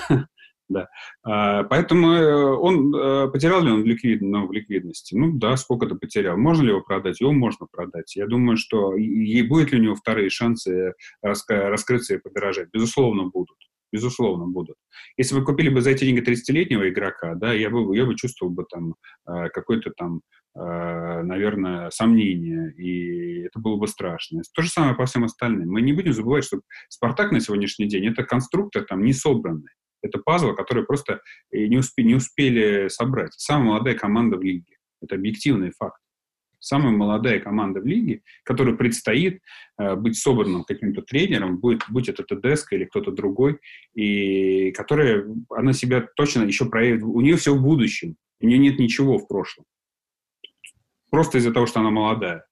[0.68, 0.88] да.
[1.22, 5.14] А, поэтому э, он э, потерял ли он ликвид, ну, в ликвидности?
[5.14, 6.36] Ну да, сколько-то потерял.
[6.36, 7.20] Можно ли его продать?
[7.20, 8.16] Его можно продать.
[8.16, 12.68] Я думаю, что и будет ли у него вторые шансы раскрыться и подорожать?
[12.72, 13.56] Безусловно, будут
[13.92, 14.76] безусловно, будут.
[15.16, 18.52] Если вы купили бы за эти деньги 30-летнего игрока, да, я бы, я бы чувствовал
[18.52, 18.94] бы там
[19.28, 20.20] э, какое-то там,
[20.54, 24.42] э, наверное, сомнение, и это было бы страшно.
[24.54, 25.70] То же самое по всем остальным.
[25.70, 29.70] Мы не будем забывать, что «Спартак» на сегодняшний день— это конструктор там не собранный.
[30.06, 31.20] Это пазл, который просто
[31.52, 33.32] не, успе, не успели собрать.
[33.36, 34.76] Самая молодая команда в лиге.
[35.00, 36.00] Это объективный факт
[36.66, 39.40] самая молодая команда в лиге, которая предстоит
[39.78, 43.58] э, быть собранным каким-то тренером, будет, будь это ТДСК или кто-то другой,
[43.94, 48.78] и которая, она себя точно еще проявит, у нее все в будущем, у нее нет
[48.78, 49.64] ничего в прошлом.
[51.10, 52.44] Просто из-за того, что она молодая.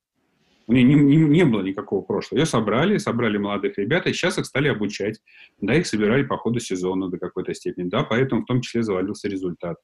[0.67, 2.41] У нее не, не, не было никакого прошлого.
[2.41, 5.21] Ее собрали, собрали молодых ребят, и сейчас их стали обучать.
[5.61, 7.89] Да, их собирали по ходу сезона до какой-то степени.
[7.89, 9.77] Да, поэтому в том числе завалился результат.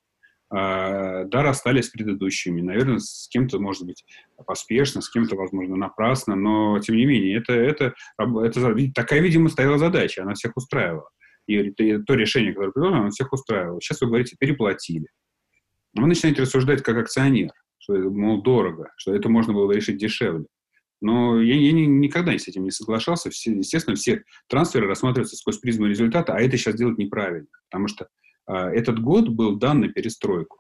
[0.52, 2.60] А, да, расстались с предыдущими.
[2.60, 4.04] Наверное, с кем-то, может быть,
[4.46, 9.78] поспешно, с кем-то, возможно, напрасно, но, тем не менее, это, это, это такая, видимо, стояла
[9.78, 11.08] задача, она всех устраивала.
[11.46, 13.80] И то решение, которое предложено, оно всех устраивало.
[13.80, 15.06] Сейчас вы говорите, переплатили.
[15.94, 20.46] Вы начинаете рассуждать как акционер, что это, мол, дорого, что это можно было решить дешевле.
[21.00, 23.30] Но я, я никогда с этим не соглашался.
[23.30, 27.48] Все, естественно, все трансферы рассматриваются сквозь призму результата, а это сейчас делать неправильно.
[27.70, 28.08] Потому что
[28.46, 30.58] а, этот год был дан на перестройку.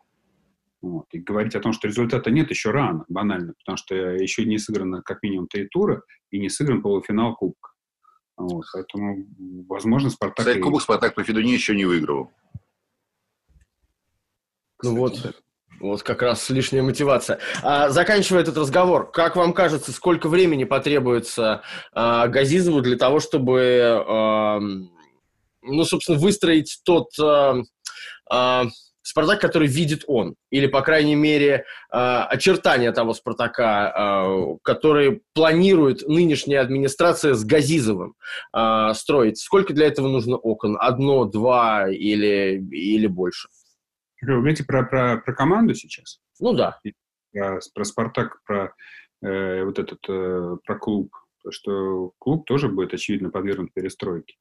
[0.80, 1.06] Вот.
[1.12, 5.02] И говорить о том, что результата нет, еще рано, банально, потому что еще не сыграно
[5.02, 7.70] как минимум три тура и не сыгран полуфинал Кубка.
[8.38, 8.64] Вот.
[8.72, 9.26] Поэтому,
[9.68, 10.46] возможно, Спартак...
[10.46, 12.30] Кстати, Кубок Спартак по Федуне еще не выиграл.
[14.82, 15.42] Ну вот,
[15.80, 17.38] вот как раз лишняя мотивация.
[17.62, 21.62] А, заканчивая этот разговор, как вам кажется, сколько времени потребуется
[21.92, 24.60] а, Газизову для того, чтобы, а,
[25.62, 27.56] ну, собственно, выстроить тот а,
[28.32, 28.64] э,
[29.02, 36.06] Спартак, который видит он, или, по крайней мере, э, очертания того Спартака, э, который планирует
[36.06, 38.14] нынешняя администрация с Газизовым
[38.54, 39.38] э, строить.
[39.38, 40.76] Сколько для этого нужно окон?
[40.78, 43.48] Одно, два или, или больше?
[44.22, 46.20] Вы говорите про, про, про команду сейчас?
[46.40, 46.78] Ну да.
[47.32, 48.74] Про, про Спартак, про
[49.22, 51.14] э, вот этот, э, про клуб.
[51.48, 54.36] Что клуб тоже будет, очевидно, подвергнут перестройке.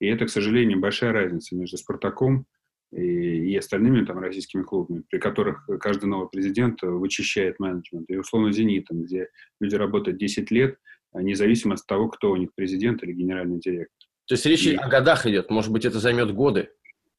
[0.00, 2.46] И это, к сожалению, большая разница между Спартаком
[2.92, 8.08] и, и остальными там российскими клубами, при которых каждый новый президент вычищает менеджмент.
[8.08, 9.28] И условно «Зенитом», где
[9.60, 10.78] люди работают 10 лет,
[11.12, 14.08] независимо от того, кто у них президент или генеральный директор.
[14.26, 14.74] То есть речь и...
[14.74, 16.70] о годах идет, может быть, это займет годы?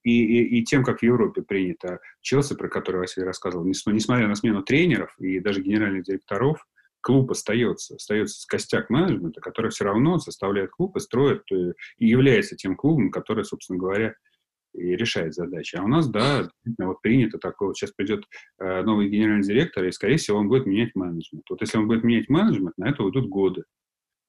[0.06, 2.00] И, и, и тем, как в Европе принято.
[2.22, 6.63] Челси, про который Василий рассказывал, несмотря на смену тренеров и даже генеральных директоров,
[7.02, 12.56] клуб остается, остается костяк менеджмента, который все равно составляет клуб и строит, э, и является
[12.56, 14.13] тем клубом, который, собственно говоря,
[14.74, 15.76] и решает задачи.
[15.76, 18.26] А у нас, да, вот принято такое, вот сейчас придет
[18.60, 21.46] э, новый генеральный директор, и, скорее всего, он будет менять менеджмент.
[21.50, 23.63] Вот если он будет менять менеджмент, на это уйдут годы.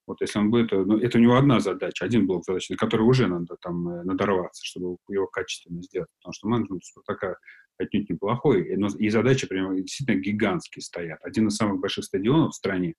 [0.06, 3.02] Вот если он будет, ну, это у него одна задача, один блок задач, на который
[3.02, 6.08] уже надо там э, надорваться, чтобы его качественно сделать.
[6.18, 7.36] Потому что менеджмент Спартака
[7.78, 11.18] отнюдь неплохой, и, но, и задачи прямо действительно гигантские стоят.
[11.22, 12.94] Один из самых больших стадионов в стране,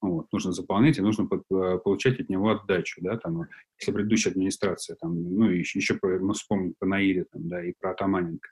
[0.00, 3.44] вот, нужно заполнять, и нужно под, э, получать от него отдачу, да, там,
[3.78, 7.72] если предыдущая администрация, там, ну, еще, еще про, мы вспомним по Наире, там, да, и
[7.78, 8.48] про Атаманенко,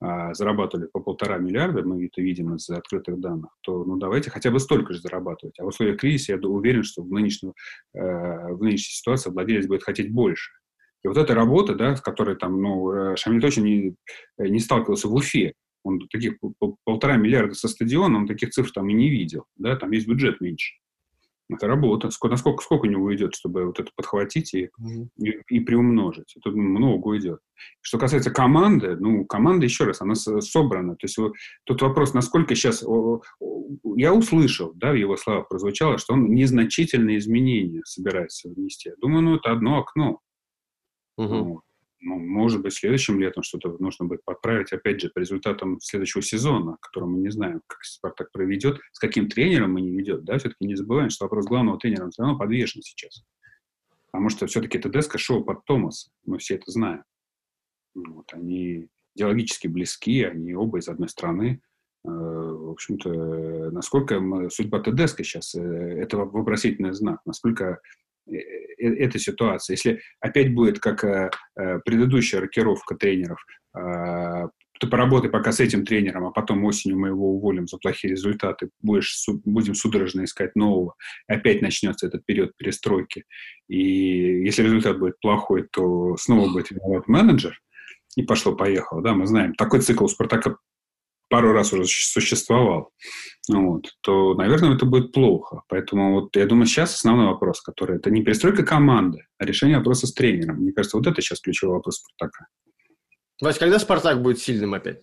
[0.00, 4.60] зарабатывали по полтора миллиарда, мы это видим из открытых данных, то, ну, давайте хотя бы
[4.60, 5.58] столько же зарабатывать.
[5.58, 7.54] А в условиях кризиса я уверен, что в, нынешнем,
[7.94, 10.52] э, в нынешней ситуации владелец будет хотеть больше.
[11.04, 13.94] И вот эта работа, да, с которой там, ну, э, Шамиль точно не,
[14.38, 16.34] не сталкивался в Уфе, он таких
[16.84, 20.40] полтора миллиарда со стадиона, он таких цифр там и не видел, да, там есть бюджет
[20.40, 20.74] меньше.
[21.50, 22.10] Это работа.
[22.10, 25.08] Сколько, насколько, сколько у него уйдет, чтобы вот это подхватить и, mm-hmm.
[25.18, 26.36] и, и приумножить?
[26.36, 27.40] Это много уйдет.
[27.80, 30.96] Что касается команды, ну, команда, еще раз, она собрана.
[30.96, 31.18] То есть
[31.64, 32.84] тут вопрос, насколько сейчас...
[33.96, 38.90] Я услышал, да, в его словах прозвучало, что он незначительные изменения собирается внести.
[38.90, 40.20] Я думаю, ну, это одно окно.
[41.18, 41.42] Mm-hmm.
[41.42, 41.62] Вот
[42.00, 46.76] ну, может быть, следующим летом что-то нужно будет подправить, опять же, по результатам следующего сезона,
[46.80, 50.66] который мы не знаем, как Спартак проведет, с каким тренером мы не ведет, да, все-таки
[50.66, 53.24] не забываем, что вопрос главного тренера все равно подвешен сейчас.
[54.10, 57.02] Потому что все-таки ТДСК шел под Томас, мы все это знаем.
[57.94, 61.60] Вот, они идеологически близки, они оба из одной страны.
[62.04, 67.80] Э, в общем-то, насколько судьба ТДСК сейчас, э, это вопросительный знак, насколько
[68.78, 69.74] эта ситуация.
[69.74, 71.30] Если опять будет как э,
[71.84, 73.44] предыдущая рокировка тренеров,
[74.80, 78.70] ты поработай пока с этим тренером, а потом осенью мы его уволим за плохие результаты,
[78.80, 79.14] будешь,
[79.44, 80.94] будем судорожно искать нового,
[81.26, 83.24] опять начнется этот период перестройки.
[83.68, 87.58] И если результат будет плохой, то снова будет виноват менеджер,
[88.16, 89.54] и пошло-поехало, да, мы знаем.
[89.54, 90.56] Такой цикл у «Спартака»
[91.28, 92.92] пару раз уже существовал,
[93.48, 95.62] вот, то, наверное, это будет плохо.
[95.68, 100.06] Поэтому вот я думаю, сейчас основной вопрос, который это не перестройка команды, а решение вопроса
[100.06, 100.56] с тренером.
[100.56, 102.46] Мне кажется, вот это сейчас ключевой вопрос Спартака.
[103.40, 105.02] Вась, когда Спартак будет сильным опять?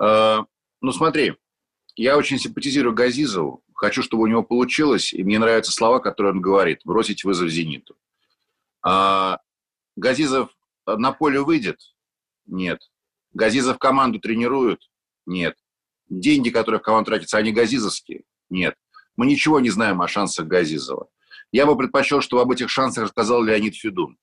[0.00, 0.38] Э,
[0.80, 1.36] ну, смотри,
[1.94, 6.40] я очень симпатизирую Газизову, хочу, чтобы у него получилось, и мне нравятся слова, которые он
[6.40, 7.96] говорит, бросить вызов «Зениту».
[8.82, 9.40] А,
[9.96, 10.50] Газизов
[10.86, 11.78] на поле выйдет?
[12.46, 12.80] Нет.
[13.36, 14.88] Газизов команду тренируют?
[15.26, 15.56] Нет.
[16.08, 18.22] Деньги, которые в команду тратятся, они газизовские?
[18.48, 18.76] Нет.
[19.14, 21.08] Мы ничего не знаем о шансах Газизова.
[21.52, 24.16] Я бы предпочел, чтобы об этих шансах рассказал Леонид Федун.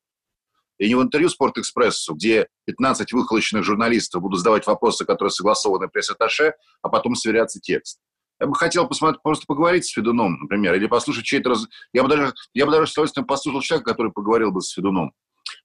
[0.80, 6.54] И не в интервью «Спортэкспрессу», где 15 выхолощенных журналистов будут задавать вопросы, которые согласованы пресс-атташе,
[6.82, 7.99] а потом сверяться текст.
[8.39, 11.67] Я бы хотел посмотреть, просто поговорить с Федуном, например, или послушать чей-то раз...
[11.93, 15.13] Я бы даже, я бы даже с удовольствием послушал человека, который поговорил бы с Федуном.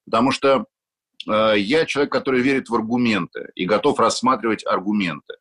[0.04, 0.66] Потому что
[1.26, 5.34] я человек, который верит в аргументы и готов рассматривать аргументы.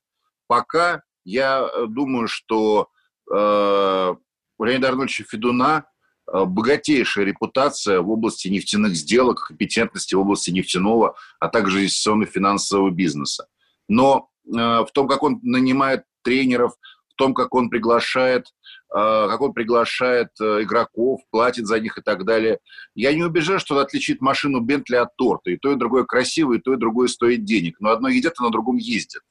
[0.47, 2.89] Пока я э, думаю, что
[3.29, 4.15] э,
[4.57, 5.85] у Леонида Арнольдовича Федуна
[6.31, 13.47] э, богатейшая репутация в области нефтяных сделок, компетентности в области нефтяного, а также инвестиционно-финансового бизнеса.
[13.89, 16.73] Но э, в том, как он нанимает тренеров,
[17.09, 18.47] в том, как он приглашает
[19.27, 22.59] как он приглашает э, игроков, платит за них и так далее.
[22.95, 25.51] Я не убежаю, что он отличит машину Бентли от торта.
[25.51, 27.77] И то, и другое красиво, и то, и другое стоит денег.
[27.79, 29.21] Но одно едят, а на другом ездит.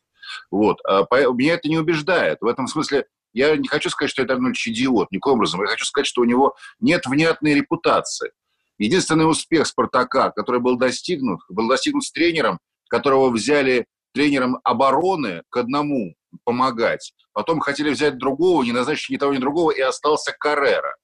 [0.50, 0.78] Вот.
[0.86, 2.38] А меня это не убеждает.
[2.40, 5.60] В этом смысле я не хочу сказать, что это Арнольдович идиот, никаким образом.
[5.60, 8.32] Я хочу сказать, что у него нет внятной репутации.
[8.78, 15.56] Единственный успех «Спартака», который был достигнут, был достигнут с тренером, которого взяли тренером обороны к
[15.58, 17.12] одному помогать.
[17.32, 20.96] Потом хотели взять другого, не назначить ни того, ни другого, и остался Каррера.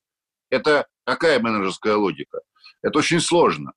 [0.51, 2.41] Это какая менеджерская логика?
[2.83, 3.73] Это очень сложно.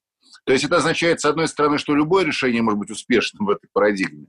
[0.46, 3.68] То есть это означает, с одной стороны, что любое решение может быть успешным в этой
[3.74, 4.28] парадигме,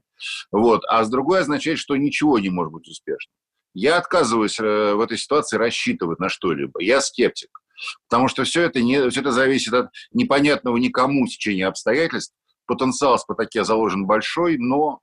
[0.51, 3.33] вот, а с другой означает, что ничего не может быть успешным.
[3.73, 6.81] Я отказываюсь э, в этой ситуации рассчитывать на что-либо.
[6.81, 7.61] Я скептик.
[8.09, 12.33] Потому что все это, не, все это зависит от непонятного никому течения обстоятельств.
[12.65, 15.01] Потенциал Спартаке заложен большой, но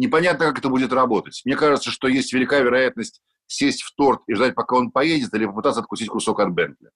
[0.00, 1.42] непонятно, как это будет работать.
[1.44, 5.46] Мне кажется, что есть велика вероятность сесть в торт и ждать, пока он поедет, или
[5.46, 6.90] попытаться откусить кусок от Бентли.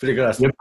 [0.00, 0.52] Прекрасно.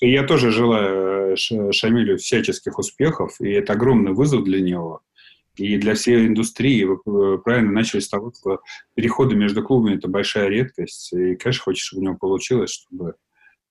[0.00, 5.02] Я, я тоже желаю э, Шамилю всяческих успехов, и это огромный вызов для него
[5.56, 6.84] и для всей индустрии.
[7.04, 8.60] Вы правильно начали с того, что
[8.94, 13.14] переходы между клубами– это большая редкость, и, конечно, хочешь, чтобы у него получилось, чтобы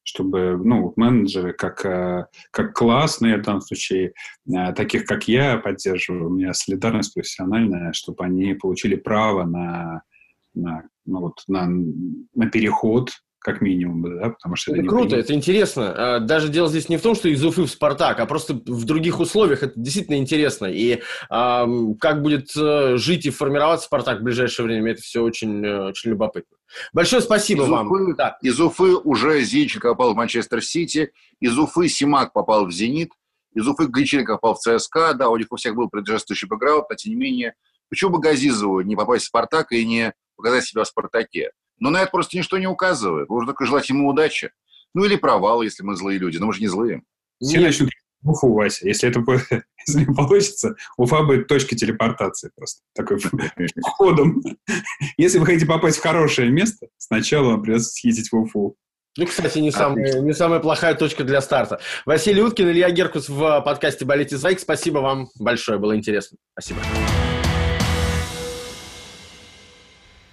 [0.09, 4.13] чтобы ну, менеджеры, как, э, как классные в данном случае,
[4.47, 10.01] э, таких как я, поддерживаю, у меня солидарность профессиональная, чтобы они получили право на,
[10.55, 15.33] на, ну, вот, на, на переход как минимум, да, потому что это, это круто, это
[15.33, 16.15] интересно.
[16.15, 18.83] А, даже дело здесь не в том, что из Уфы в Спартак, а просто в
[18.83, 19.63] других условиях.
[19.63, 20.65] Это действительно интересно.
[20.65, 21.65] И а,
[21.99, 26.11] как будет э, жить и формироваться Спартак в ближайшее время, это все очень, э, очень
[26.11, 26.57] любопытно.
[26.91, 27.89] Большое спасибо из вам.
[27.89, 28.37] Уфы, да.
[28.41, 33.11] Из Уфы уже Зинченко попал в Манчестер Сити, из Уфы Симак попал в Зенит,
[33.53, 36.95] из Уфы Греченко попал в ЦСКА, да, у них у всех был предшествующий бэкграунд, но
[36.95, 37.55] тем не менее,
[37.89, 41.51] почему бы Газизову не попасть в Спартак и не показать себя в Спартаке?
[41.79, 43.29] Но на это просто ничто не указывает.
[43.29, 44.51] Можно только желать ему удачи.
[44.93, 46.37] Ну или провал, если мы злые люди.
[46.37, 47.03] Но мы же не злые.
[47.41, 47.89] Все начнут
[48.23, 48.87] Уфу, Вася.
[48.87, 49.21] Если это
[49.87, 52.81] если не получится, Уфа будет точкой телепортации просто.
[52.93, 53.17] Такой
[53.81, 54.41] входом.
[55.17, 58.75] Если вы хотите попасть в хорошее место, сначала вам придется съездить в Уфу.
[59.17, 61.81] Ну, кстати, не, самая, не самая плохая точка для старта.
[62.05, 66.37] Василий Уткин, Илья Геркус в подкасте «Болейте за Спасибо вам большое, было интересно.
[66.53, 66.79] Спасибо.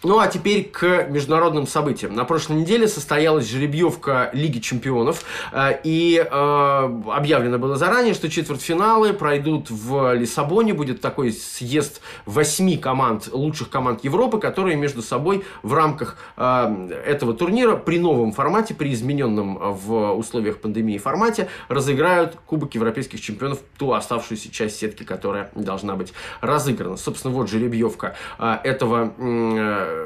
[0.06, 2.14] Ну а теперь к международным событиям.
[2.14, 9.12] На прошлой неделе состоялась жеребьевка Лиги чемпионов, э, и э, объявлено было заранее, что четвертьфиналы
[9.14, 15.74] пройдут в Лиссабоне, будет такой съезд восьми команд, лучших команд Европы, которые между собой в
[15.74, 22.76] рамках э, этого турнира при новом формате, при измененном в условиях пандемии формате, разыграют Кубок
[22.76, 26.96] Европейских чемпионов, ту оставшуюся часть сетки, которая должна быть разыграна.
[26.96, 29.12] Собственно, вот жеребьевка этого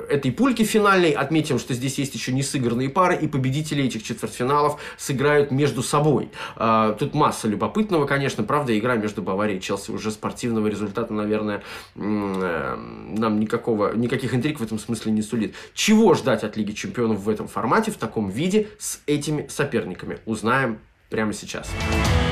[0.08, 1.10] этой пульки финальной.
[1.10, 6.30] Отметим, что здесь есть еще не сыгранные пары, и победители этих четвертьфиналов сыграют между собой.
[6.56, 8.44] А, тут масса любопытного, конечно.
[8.44, 11.62] Правда, игра между Баварией и Челси уже спортивного результата, наверное,
[11.96, 15.54] э, нам никакого, никаких интриг в этом смысле не сулит.
[15.74, 20.18] Чего ждать от Лиги Чемпионов в этом формате, в таком виде, с этими соперниками?
[20.26, 21.50] Узнаем прямо сейчас.
[21.50, 22.29] Сейчас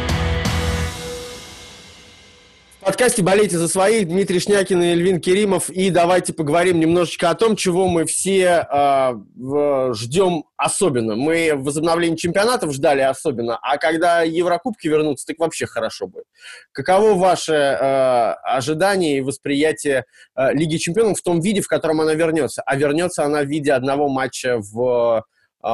[2.88, 5.68] подкасте «Болейте за своих» Дмитрий Шнякин и Эльвин Керимов.
[5.68, 11.14] И давайте поговорим немножечко о том, чего мы все э, ждем особенно.
[11.14, 16.24] Мы возобновление чемпионатов ждали особенно, а когда Еврокубки вернутся, так вообще хорошо будет.
[16.72, 22.14] Каково ваше э, ожидание и восприятие э, Лиги чемпионов в том виде, в котором она
[22.14, 22.62] вернется?
[22.64, 25.26] А вернется она в виде одного матча в
[25.62, 25.68] э,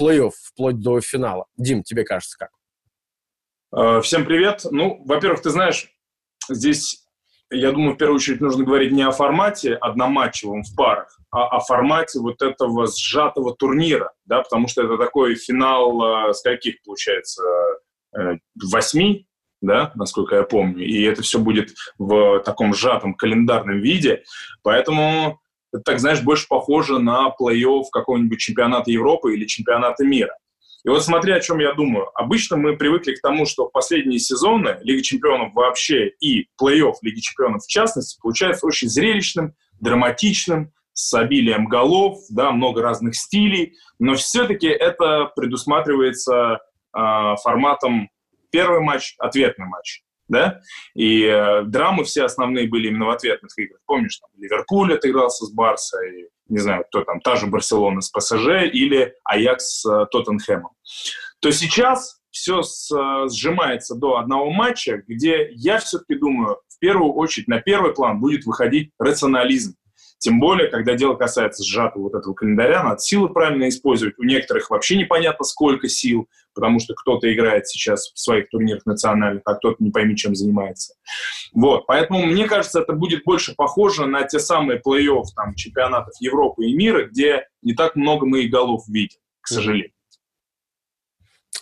[0.00, 1.44] плей-офф, вплоть до финала.
[1.58, 2.48] Дим, тебе кажется как?
[3.72, 4.62] Э, всем привет.
[4.68, 5.92] Ну, во-первых, ты знаешь,
[6.48, 7.04] здесь,
[7.50, 11.60] я думаю, в первую очередь нужно говорить не о формате одноматчевом в парах, а о
[11.60, 17.44] формате вот этого сжатого турнира, да, потому что это такой финал, э, с каких, получается,
[18.18, 19.28] э, восьми,
[19.62, 24.24] да, насколько я помню, и это все будет в таком сжатом календарном виде,
[24.64, 25.40] поэтому
[25.72, 30.34] это, так знаешь, больше похоже на плей-офф какого-нибудь чемпионата Европы или чемпионата мира.
[30.84, 32.10] И вот смотри, о чем я думаю.
[32.14, 37.62] Обычно мы привыкли к тому, что последние сезоны Лига чемпионов вообще и плей-офф Лиги чемпионов
[37.64, 44.66] в частности получается очень зрелищным, драматичным, с обилием голов, да, много разных стилей, но все-таки
[44.66, 46.58] это предусматривается
[46.94, 48.10] э, форматом
[48.50, 50.60] первый матч, ответный матч да,
[50.94, 53.80] и э, драмы все основные были именно в ответных играх.
[53.84, 58.68] Помнишь, там Ливерпуль отыгрался с Барсой, не знаю, кто там, та же Барселона с ПСЖ
[58.72, 60.72] или Аякс с э, Тоттенхэмом.
[61.40, 67.48] То сейчас все э, сжимается до одного матча, где я все-таки думаю, в первую очередь
[67.48, 69.74] на первый план будет выходить рационализм.
[70.20, 74.18] Тем более, когда дело касается сжатого вот этого календаря, надо силы правильно использовать.
[74.18, 79.40] У некоторых вообще непонятно, сколько сил, потому что кто-то играет сейчас в своих турнирах национальных,
[79.46, 80.94] а кто-то не пойми, чем занимается.
[81.54, 86.66] Вот, поэтому мне кажется, это будет больше похоже на те самые плей-офф там, чемпионатов Европы
[86.66, 89.92] и мира, где не так много мы и голов видим, к сожалению.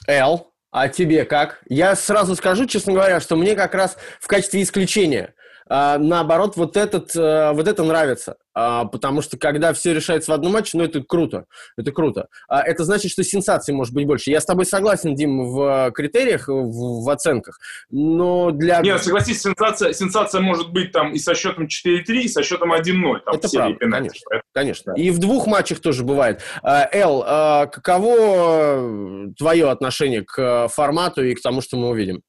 [0.08, 1.62] Эл, а тебе как?
[1.68, 5.34] Я сразу скажу, честно говоря, что мне как раз в качестве исключения
[5.70, 8.36] наоборот, вот, этот, э, вот это нравится.
[8.54, 11.44] А, потому что когда все решается в одном матче, ну, это круто.
[11.76, 12.26] Это круто.
[12.48, 14.30] А, это значит, что сенсаций может быть больше.
[14.30, 17.58] Я с тобой согласен, Дим, в критериях, в, в оценках.
[17.90, 18.80] Но для...
[18.80, 23.20] Нет, согласись, сенсация, сенсация может быть там и со счетом 4-3, и со счетом 1-0.
[23.24, 24.40] Там, это правда, конечно.
[24.52, 24.92] конечно.
[24.92, 26.42] И в двух матчах тоже бывает.
[26.64, 27.22] Эл,
[27.70, 32.22] каково твое отношение к формату и к тому, что мы увидим?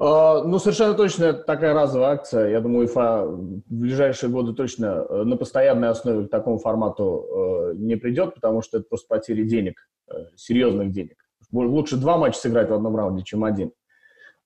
[0.00, 2.50] А, ну, совершенно точно это такая разовая акция.
[2.50, 7.74] Я думаю, ИФА в ближайшие годы точно э, на постоянной основе к такому формату э,
[7.74, 11.16] не придет, потому что это просто потери денег, э, серьезных денег.
[11.50, 13.72] Лучше два матча сыграть в одном раунде, чем один.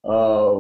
[0.03, 0.55] А,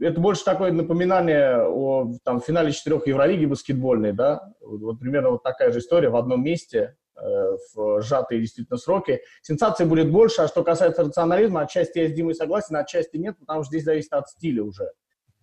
[0.00, 5.70] это больше такое напоминание о там, финале четырех Евролиги баскетбольной, да, вот примерно вот такая
[5.70, 9.20] же история в одном месте, в сжатые действительно сроки.
[9.42, 13.62] Сенсаций будет больше, а что касается рационализма, отчасти я с Димой согласен, отчасти нет, потому
[13.62, 14.90] что здесь зависит от стиля уже.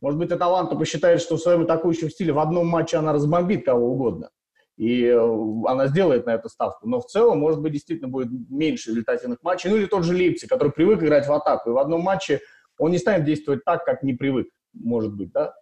[0.01, 3.91] Может быть, Аталанта посчитает, что в своем атакующем стиле в одном матче она разбомбит кого
[3.91, 4.29] угодно.
[4.77, 5.19] И э,
[5.65, 6.87] она сделает на это ставку.
[6.87, 9.69] Но в целом, может быть, действительно будет меньше результативных матчей.
[9.69, 11.69] Ну или тот же Лейпциг, который привык играть в атаку.
[11.69, 12.39] И в одном матче
[12.77, 15.53] он не станет действовать так, как не привык, может быть, да?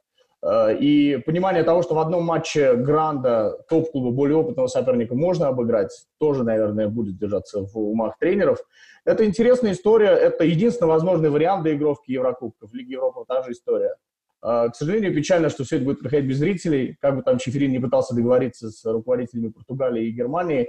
[0.44, 6.06] Э, и понимание того, что в одном матче Гранда, топ-клуба, более опытного соперника можно обыграть,
[6.20, 8.60] тоже, наверное, будет держаться в умах тренеров.
[9.06, 12.74] Это интересная история, это единственный возможный вариант доигровки Еврокубков.
[12.74, 13.96] Лиге Европы та же история.
[14.44, 17.72] Э, к сожалению, печально, что все это будет проходить без зрителей, как бы там Чеферин
[17.72, 20.68] не пытался договориться с руководителями Португалии и Германии.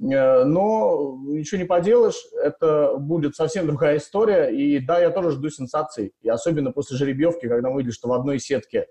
[0.00, 4.48] Э, но ничего не поделаешь, это будет совсем другая история.
[4.48, 6.14] И да, я тоже жду сенсаций.
[6.22, 8.86] И особенно после жеребьевки, когда мы видели, что в одной сетке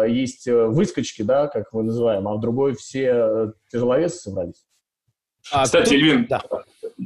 [0.00, 4.64] есть э, выскочки, да, как мы называем, а в другой все э, тяжеловесы собрались.
[5.50, 5.92] А, Кстати, тут...
[5.92, 6.42] Ильвин, да.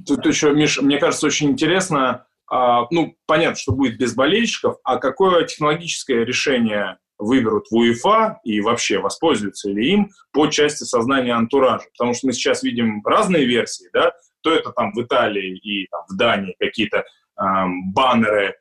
[0.06, 4.98] тут еще, Миш, мне кажется, очень интересно, а, ну, понятно, что будет без болельщиков, а
[4.98, 11.86] какое технологическое решение выберут в УЕФА и вообще воспользуются ли им по части сознания антуража.
[11.96, 14.12] Потому что мы сейчас видим разные версии, да,
[14.42, 17.04] то это там в Италии и там, в Дании какие-то
[17.40, 18.54] эм, баннеры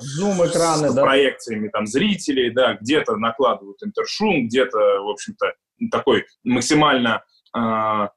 [0.00, 1.02] Зум-экраны, с да?
[1.02, 5.54] проекциями там зрителей, да, где-то накладывают интершум, где-то, в общем-то,
[5.90, 7.22] такой максимально
[7.56, 8.08] э,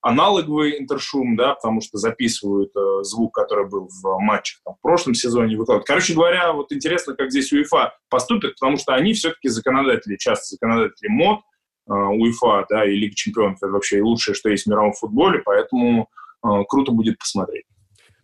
[0.00, 5.14] аналоговый интершум, да, потому что записывают э, звук, который был в матчах там, в прошлом
[5.14, 5.86] сезоне, выкладывают.
[5.86, 11.08] Короче говоря, вот интересно, как здесь УЕФА поступит, потому что они все-таки законодатели, часто законодатели
[11.08, 11.40] мод,
[11.88, 16.08] э, УЕФА, да, и Лига Чемпионов, это вообще лучшее, что есть в мировом футболе, поэтому
[16.44, 17.64] э, круто будет посмотреть.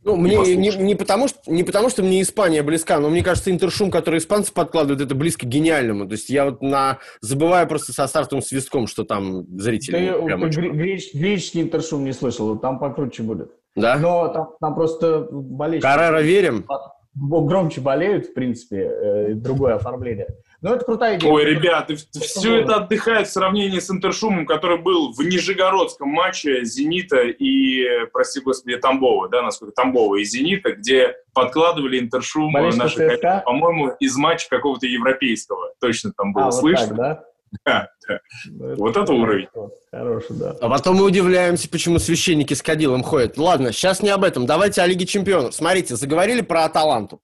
[0.05, 3.51] Ну, мне не, не, потому, что, не потому, что мне Испания близка, но мне кажется,
[3.51, 6.07] интершум, который испанцы подкладывают, это близко к гениальному.
[6.07, 6.99] То есть я вот на...
[7.23, 10.13] забываю просто со стартовым свистком, что там зрители...
[10.13, 13.53] Ты греч, греческий интершум не слышал, там покруче будет.
[13.77, 13.97] Да?
[13.97, 15.87] Но там, там просто болельщики...
[15.87, 16.67] Каррера верим?
[17.15, 20.27] Громче болеют, в принципе, э, другое оформление.
[20.65, 21.31] Ну, это крутая идея.
[21.31, 27.21] Ой, ребят, все это отдыхает в сравнении с Интершумом, который был в Нижегородском матче «Зенита»
[27.21, 34.17] и, прости господи, Тамбова, да, насколько Тамбова и «Зенита», где подкладывали Интершум наши, по-моему, из
[34.17, 35.75] матча какого-то европейского.
[35.83, 36.87] Точно там было а, слышно.
[36.87, 37.25] Вот так, да?
[37.65, 38.21] Да, да.
[38.47, 39.49] Ну, это вот это уровень.
[39.93, 40.57] Хороший, да.
[40.63, 43.37] А потом мы удивляемся, почему священники с кадилом ходят.
[43.37, 44.47] Ладно, сейчас не об этом.
[44.47, 45.55] Давайте о Лиге Чемпионов.
[45.55, 47.21] Смотрите, заговорили про Аталанту.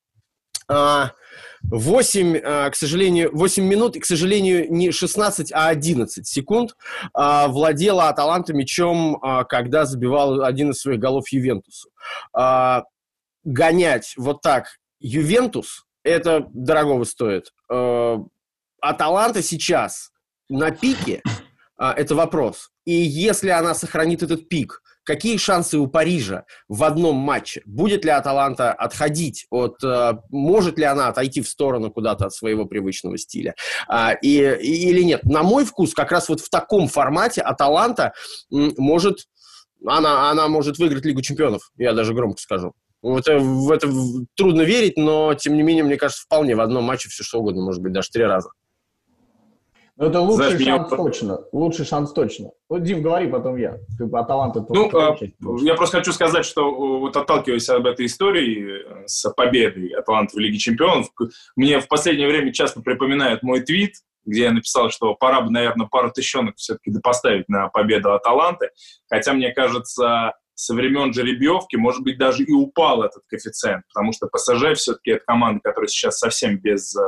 [0.68, 1.12] А,
[1.62, 6.74] 8, а, к сожалению, 8 минут, и, к сожалению, не 16, а 11 секунд
[7.12, 11.90] а, владела Аталанта мячом, а, когда забивал один из своих голов Ювентусу.
[13.42, 14.66] Гонять вот так
[15.00, 17.52] Ювентус, это дорогого стоит.
[18.82, 20.10] Аталанта сейчас
[20.50, 21.22] на пике,
[21.78, 22.70] это вопрос.
[22.84, 27.62] И если она сохранит этот пик, Какие шансы у Парижа в одном матче?
[27.64, 29.82] Будет ли Аталанта отходить от...
[29.82, 33.54] Э, может ли она отойти в сторону куда-то от своего привычного стиля?
[33.88, 35.24] А, и, или нет?
[35.24, 38.12] На мой вкус, как раз вот в таком формате Аталанта
[38.50, 39.26] может...
[39.86, 42.74] Она, она может выиграть Лигу чемпионов, я даже громко скажу.
[43.02, 43.88] Это, в это
[44.36, 47.62] трудно верить, но, тем не менее, мне кажется, вполне в одном матче все что угодно,
[47.62, 48.50] может быть, даже три раза.
[50.00, 50.96] Ну, это лучший Знаешь, шанс меня...
[50.96, 51.40] точно.
[51.52, 52.52] Лучший шанс точно.
[52.70, 53.76] Вот, Дим, говори, потом я.
[53.98, 54.66] Ты по таланту...
[54.70, 55.14] Ну, а,
[55.62, 60.38] я просто хочу сказать, что вот отталкиваясь об этой истории э, с победой Аталанты в
[60.38, 61.08] Лиге Чемпионов,
[61.54, 63.92] мне в последнее время часто припоминают мой твит,
[64.24, 68.70] где я написал, что пора бы, наверное, пару тысячонок все-таки допоставить на победу Аталанты.
[69.10, 74.28] Хотя, мне кажется, со времен жеребьевки, может быть, даже и упал этот коэффициент, потому что
[74.28, 77.00] ПСЖ все-таки это команда, которая сейчас совсем без э,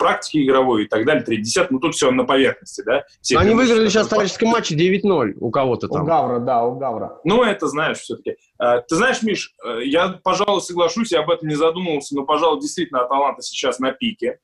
[0.00, 3.04] практики игровой и так далее, 30 ну тут все на поверхности, да.
[3.20, 6.02] Все Они выиграли сейчас в товарищеском матче 9-0 у кого-то там.
[6.02, 7.20] У Гавра, да, у Гавра.
[7.24, 8.36] Ну, это знаешь все-таки.
[8.58, 12.62] Э, ты знаешь, Миш, э, я, пожалуй, соглашусь, я об этом не задумывался, но, пожалуй,
[12.62, 14.38] действительно, Аталанта сейчас на пике.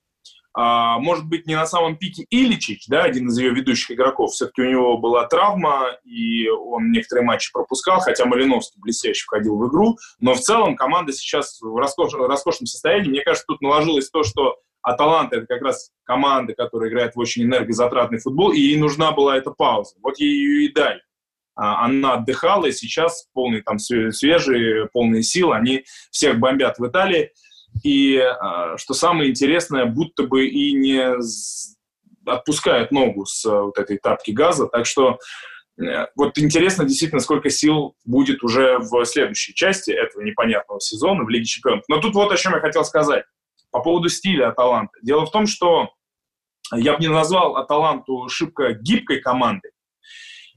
[0.53, 4.33] А, может быть, не на самом пике Иличич, да, один из ее ведущих игроков.
[4.33, 9.69] Все-таки у него была травма, и он некоторые матчи пропускал, хотя Малиновский блестяще входил в
[9.69, 9.97] игру.
[10.21, 13.09] Но в целом команда сейчас в роскош, роскошном состоянии.
[13.09, 17.43] Мне кажется, тут наложилось то, что Аталанта– это как раз команда, которая играет в очень
[17.43, 19.97] энергозатратный футбол, и ей нужна была эта пауза.
[20.01, 21.03] Вот ей ее и дали.
[21.57, 27.33] А, она отдыхала, и сейчас полные там свежие, полные сил, они всех бомбят в Италии.
[27.83, 31.17] И а, что самое интересное, будто бы и не
[32.25, 34.69] отпускают ногу с а, вот этой тапки газа.
[34.69, 35.19] Так что
[35.81, 41.29] э, вот интересно действительно, сколько сил будет уже в следующей части этого непонятного сезона в
[41.29, 41.83] Лиге Чемпионов.
[41.89, 43.25] Но тут вот о чем я хотел сказать.
[43.77, 44.99] По поводу стиля Аталанты.
[45.03, 45.91] Дело в том, что
[46.73, 49.71] я бы не назвал Аталанту шибко гибкой командой.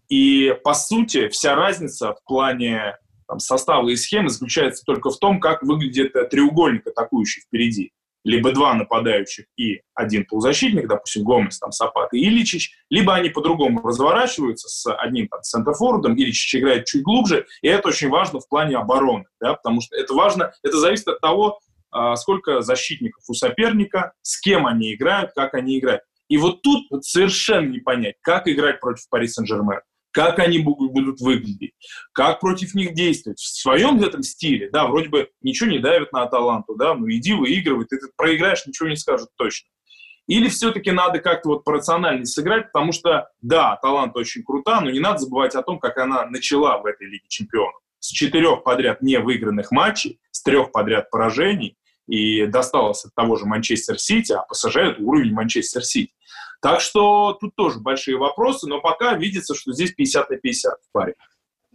[0.07, 2.95] И, по сути, вся разница в плане
[3.27, 7.91] там, состава и схемы заключается только в том, как выглядит треугольник атакующий впереди
[8.23, 13.81] либо два нападающих и один полузащитник, допустим, Гомес, там, Сапат и Ильичич, либо они по-другому
[13.81, 18.77] разворачиваются с одним там, центрфордом, Ильичич играет чуть глубже, и это очень важно в плане
[18.77, 21.59] обороны, да, потому что это важно, это зависит от того,
[22.15, 26.03] сколько защитников у соперника, с кем они играют, как они играют.
[26.27, 29.79] И вот тут совершенно не понять, как играть против Пари Сен-Жермен
[30.11, 31.73] как они будут выглядеть,
[32.13, 33.39] как против них действовать.
[33.39, 37.33] В своем этом стиле, да, вроде бы ничего не давит на Аталанту, да, ну иди
[37.33, 39.69] выигрывай, ты, ты проиграешь, ничего не скажут точно.
[40.27, 44.99] Или все-таки надо как-то вот по сыграть, потому что, да, талант очень крута, но не
[44.99, 47.81] надо забывать о том, как она начала в этой Лиге Чемпионов.
[47.99, 51.75] С четырех подряд невыигранных матчей, с трех подряд поражений,
[52.09, 56.11] и досталось от того же Манчестер Сити, а ПСЖ это уровень Манчестер Сити.
[56.61, 60.91] Так что тут тоже большие вопросы, но пока видится, что здесь 50 на 50 в
[60.91, 61.13] паре.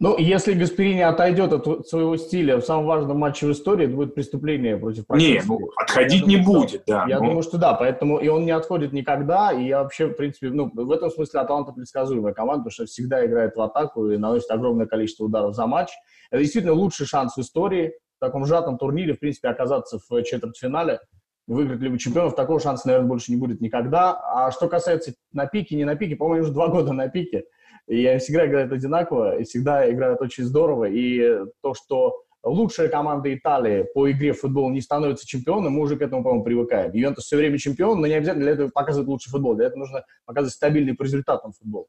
[0.01, 4.15] Ну, если Гасперини отойдет от своего стиля в самом важном матче в истории, это будет
[4.17, 7.07] преступление против Не, ну, отходить я не думаю, будет, что, да.
[7.09, 7.27] Я но...
[7.27, 10.69] думаю, что да, поэтому и он не отходит никогда, и я вообще, в принципе, ну,
[10.75, 14.87] в этом смысле Аталанта предсказуемая команда, потому что всегда играет в атаку и наносит огромное
[14.87, 15.91] количество ударов за матч.
[16.33, 17.93] Это действительно лучший шанс в истории
[18.25, 21.01] таком сжатом турнире, в принципе, оказаться в четвертьфинале
[21.47, 24.19] выиграть Лигу Чемпионов, такого шанса, наверное, больше не будет никогда.
[24.19, 27.45] А что касается на пике, не на пике, по-моему, уже два года на пике,
[27.87, 33.35] и они всегда играют одинаково, и всегда играют очень здорово, и то, что лучшая команда
[33.35, 36.93] Италии по игре в футбол не становится чемпионом, мы уже к этому, по-моему, привыкаем.
[36.93, 39.55] Ювентус все время чемпион, но не обязательно для этого показывать лучший футбол.
[39.55, 41.89] Для этого нужно показывать стабильный по результатам футбол.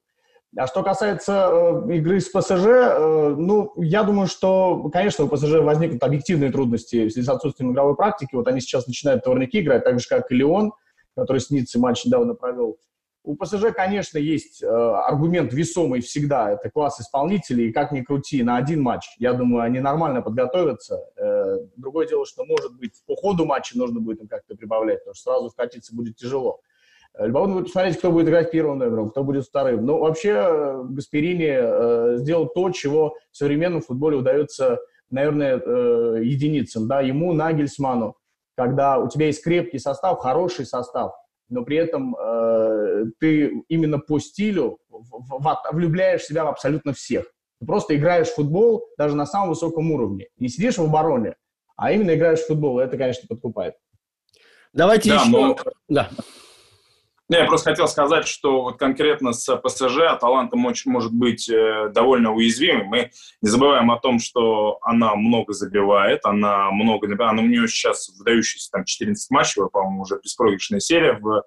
[0.57, 5.55] А что касается э, игры с ПСЖ, э, ну, я думаю, что, конечно, у ПСЖ
[5.59, 8.35] возникнут объективные трудности в связи с отсутствием игровой практики.
[8.35, 10.71] Вот они сейчас начинают товарники играть, так же, как и Леон,
[11.15, 12.77] который с Ниццей матч недавно провел.
[13.25, 16.51] У ПСЖ, конечно, есть э, аргумент весомый всегда.
[16.51, 20.99] Это класс исполнителей, и как ни крути, на один матч, я думаю, они нормально подготовятся.
[21.17, 25.15] Э, другое дело, что, может быть, по ходу матча нужно будет им как-то прибавлять, потому
[25.15, 26.61] что сразу вкатиться будет тяжело.
[27.19, 29.85] Любопытно будет посмотреть, кто будет играть первым номером, кто будет вторым.
[29.85, 36.87] Но вообще э, Гасперини э, сделал то, чего в современном футболе удается, наверное, э, единицам.
[36.87, 37.01] Да?
[37.01, 38.15] Ему, Нагельсману,
[38.57, 41.13] когда у тебя есть крепкий состав, хороший состав,
[41.49, 47.25] но при этом э, ты именно по стилю в, в, влюбляешь себя в абсолютно всех.
[47.59, 50.27] Ты просто играешь в футбол даже на самом высоком уровне.
[50.37, 51.35] Не сидишь в обороне,
[51.77, 52.79] а именно играешь в футбол.
[52.79, 53.75] Это, конечно, подкупает.
[54.73, 55.29] Давайте да, еще...
[55.31, 55.55] Но...
[55.87, 56.09] Да.
[57.27, 61.89] Не, я просто хотел сказать, что вот конкретно с ПСЖ Аталанта может, может быть э,
[61.89, 62.83] довольно уязвимой.
[62.83, 63.11] Мы
[63.41, 67.07] не забываем о том, что она много забивает, она много...
[67.25, 71.43] Она, у нее сейчас выдающиеся там 14 матчей, по-моему, уже беспроигрышная серия в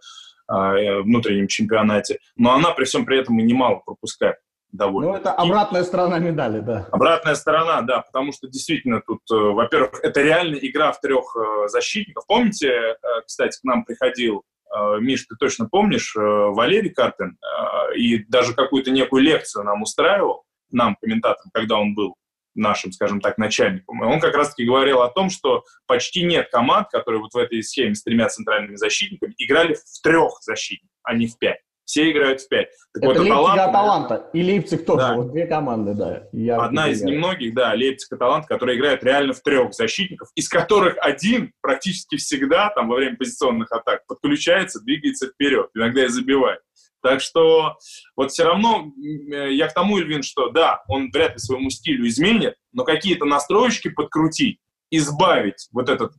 [0.53, 4.39] э, внутреннем чемпионате, но она при всем при этом и немало пропускает
[4.73, 5.13] довольно.
[5.13, 6.89] Ну, это обратная сторона медали, да.
[6.91, 11.69] Обратная сторона, да, потому что действительно тут, э, во-первых, это реально игра в трех э,
[11.69, 12.27] защитников.
[12.27, 14.58] Помните, э, кстати, к нам приходил Э,
[15.01, 20.45] Миш, ты точно помнишь, э, Валерий Картин, э, и даже какую-то некую лекцию нам устраивал,
[20.71, 22.15] нам, комментаторам, когда он был
[22.55, 24.01] нашим, скажем так, начальником.
[24.01, 27.95] Он как раз-таки говорил о том, что почти нет команд, которые вот в этой схеме
[27.95, 32.49] с тремя центральными защитниками играли в трех защитников, а не в пять все играют в
[32.49, 32.67] 5.
[32.67, 34.31] Так Это вот, Лейпциг Аталанта, Аталанта.
[34.35, 35.07] И Лейпциг тоже.
[35.07, 35.15] Да.
[35.15, 36.29] Вот две команды, да.
[36.33, 40.99] Я Одна из немногих, да, Лейпциг Аталанта, которые играют реально в трех защитников, из которых
[41.01, 46.61] один практически всегда там во время позиционных атак подключается, двигается вперед, иногда и забивает.
[47.03, 47.79] Так что
[48.17, 52.57] вот все равно я к тому, Эльвин, что да, он вряд ли своему стилю изменит,
[52.73, 54.61] но какие-то настроечки подкрутить,
[54.91, 56.13] избавить вот этот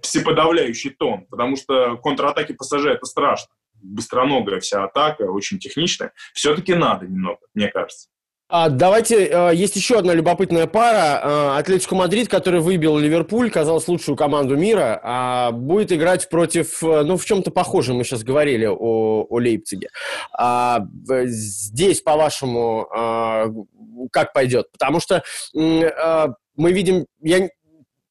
[0.00, 3.52] всеподавляющий тон, потому что контратаки пассажира это страшно
[3.82, 6.12] быстроногая вся атака, очень техничная.
[6.34, 8.08] Все-таки надо немного, мне кажется.
[8.50, 11.20] А, давайте, э, есть еще одна любопытная пара.
[11.22, 17.02] Э, Атлетико Мадрид, который выбил Ливерпуль, казалось лучшую команду мира, а будет играть против, э,
[17.02, 19.90] ну, в чем-то похожем, мы сейчас говорили о, о Лейпциге.
[20.32, 20.80] А,
[21.24, 22.88] здесь, по-вашему,
[24.12, 24.72] как пойдет?
[24.72, 25.22] Потому что
[25.52, 27.50] мы видим, я,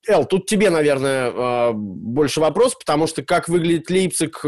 [0.07, 4.45] Эл, тут тебе, наверное, больше вопрос, потому что как выглядит Лейпциг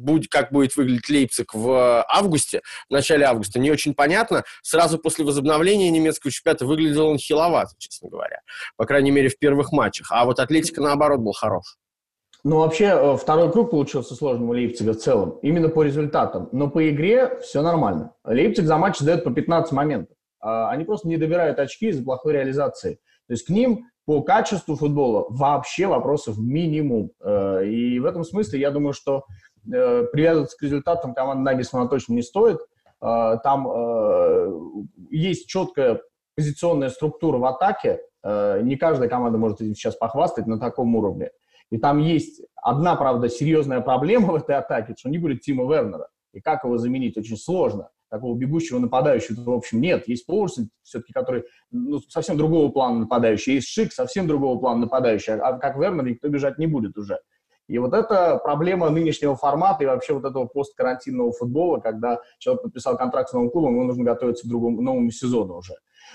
[0.00, 4.44] будет, как будет выглядеть Лейпциг в августе, в начале августа, не очень понятно.
[4.62, 8.40] Сразу после возобновления немецкого чемпионата выглядел он хиловато, честно говоря.
[8.76, 10.08] По крайней мере, в первых матчах.
[10.10, 11.76] А вот Атлетика, наоборот, был хорош.
[12.42, 16.48] Ну, вообще, э, второй круг получился сложным у Лейпцига в целом, именно по результатам.
[16.52, 18.14] Но по игре все нормально.
[18.24, 20.16] Лейпциг за матч дает по 15 моментов.
[20.40, 22.98] А, они просто не добирают очки из-за плохой реализации.
[23.26, 27.10] То есть к ним по качеству футбола вообще вопросов минимум.
[27.22, 29.22] Э, и в этом смысле я думаю, что э,
[29.64, 32.58] привязываться к результатам команды Нагельсмана точно не стоит.
[33.02, 34.52] э, там э,
[35.10, 36.00] есть четкая
[36.36, 41.30] позиционная структура в атаке, э, не каждая команда может этим сейчас похвастать на таком уровне.
[41.70, 46.08] И там есть одна, правда, серьезная проблема в этой атаке, что не будет Тима Вернера.
[46.32, 47.90] И как его заменить, очень сложно.
[48.08, 50.08] Такого бегущего нападающего, в общем, нет.
[50.08, 53.54] Есть Поульсен, все-таки, который ну, совсем другого плана нападающий.
[53.54, 55.34] Есть Шик, совсем другого плана нападающий.
[55.34, 57.20] А как Вернер никто бежать не будет уже.
[57.70, 62.98] И вот это проблема нынешнего формата и вообще вот этого посткарантинного футбола, когда человек подписал
[62.98, 65.74] контракт с новым клубом, ему нужно готовиться к другому, новому сезону уже.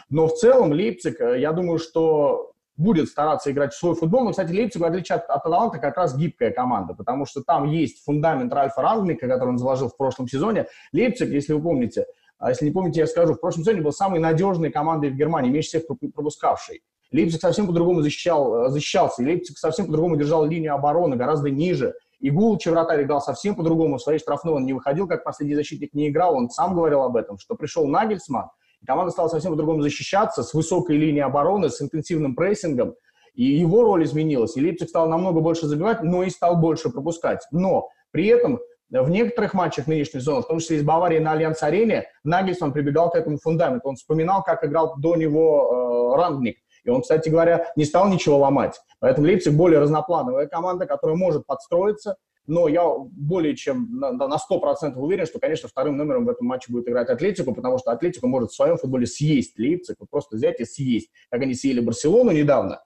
[0.09, 4.25] Но в целом Лейпциг, э, я думаю, что будет стараться играть в свой футбол.
[4.25, 8.03] Но, кстати, Лейпциг, в отличие от Аталанта, как раз гибкая команда, потому что там есть
[8.03, 10.67] фундамент Ральфа Рангника, который он заложил в прошлом сезоне.
[10.91, 12.05] Лейпциг, если вы помните,
[12.37, 15.49] а если не помните, я скажу, в прошлом сезоне был самой надежной командой в Германии,
[15.49, 16.83] меньше всех пропускавшей.
[17.15, 21.93] Лейпциг совсем по-другому защищал, э, защищался, Лейпциг совсем по-другому держал линию обороны, гораздо ниже.
[22.19, 25.93] И Гулчи вратарь играл совсем по-другому, в своей штрафной он не выходил, как последний защитник
[25.93, 28.49] не играл, он сам говорил об этом, что пришел Нагельсман,
[28.81, 32.95] и команда стала совсем по-другому защищаться, с высокой линией обороны, с интенсивным прессингом,
[33.33, 37.45] и его роль изменилась, и Лейпциг стал намного больше забивать, но и стал больше пропускать.
[37.51, 38.59] Но при этом
[38.89, 43.15] в некоторых матчах нынешнего сезона, в том числе из Баварии на Альянс-арене, Нагельсман прибегал к
[43.15, 43.89] этому фундаменту.
[43.89, 46.57] Он вспоминал, как играл до него э, Рангник.
[46.85, 48.79] И он, кстати говоря, не стал ничего ломать.
[48.99, 52.15] Поэтому Лейпциг более разноплановая команда, которая может подстроиться.
[52.47, 56.71] Но я более чем на, на 100% уверен, что, конечно, вторым номером в этом матче
[56.71, 60.59] будет играть Атлетику, потому что Атлетику может в своем футболе съесть Лейпциг, вот просто взять
[60.59, 61.09] и съесть.
[61.31, 62.81] Как они съели Барселону недавно,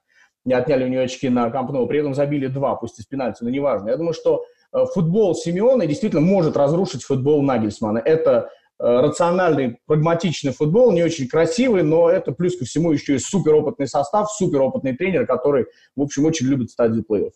[0.46, 3.50] не отняли у нее очки на Камп при этом забили два, пусть из пенальти, но
[3.50, 3.90] неважно.
[3.90, 7.98] Я думаю, что э, футбол Симеона действительно может разрушить футбол Нагельсмана.
[7.98, 8.50] Это
[8.80, 14.30] рациональный, прагматичный футбол, не очень красивый, но это плюс ко всему еще и суперопытный состав,
[14.32, 17.32] суперопытный тренер, который, в общем, очень любит стадию плей-офф.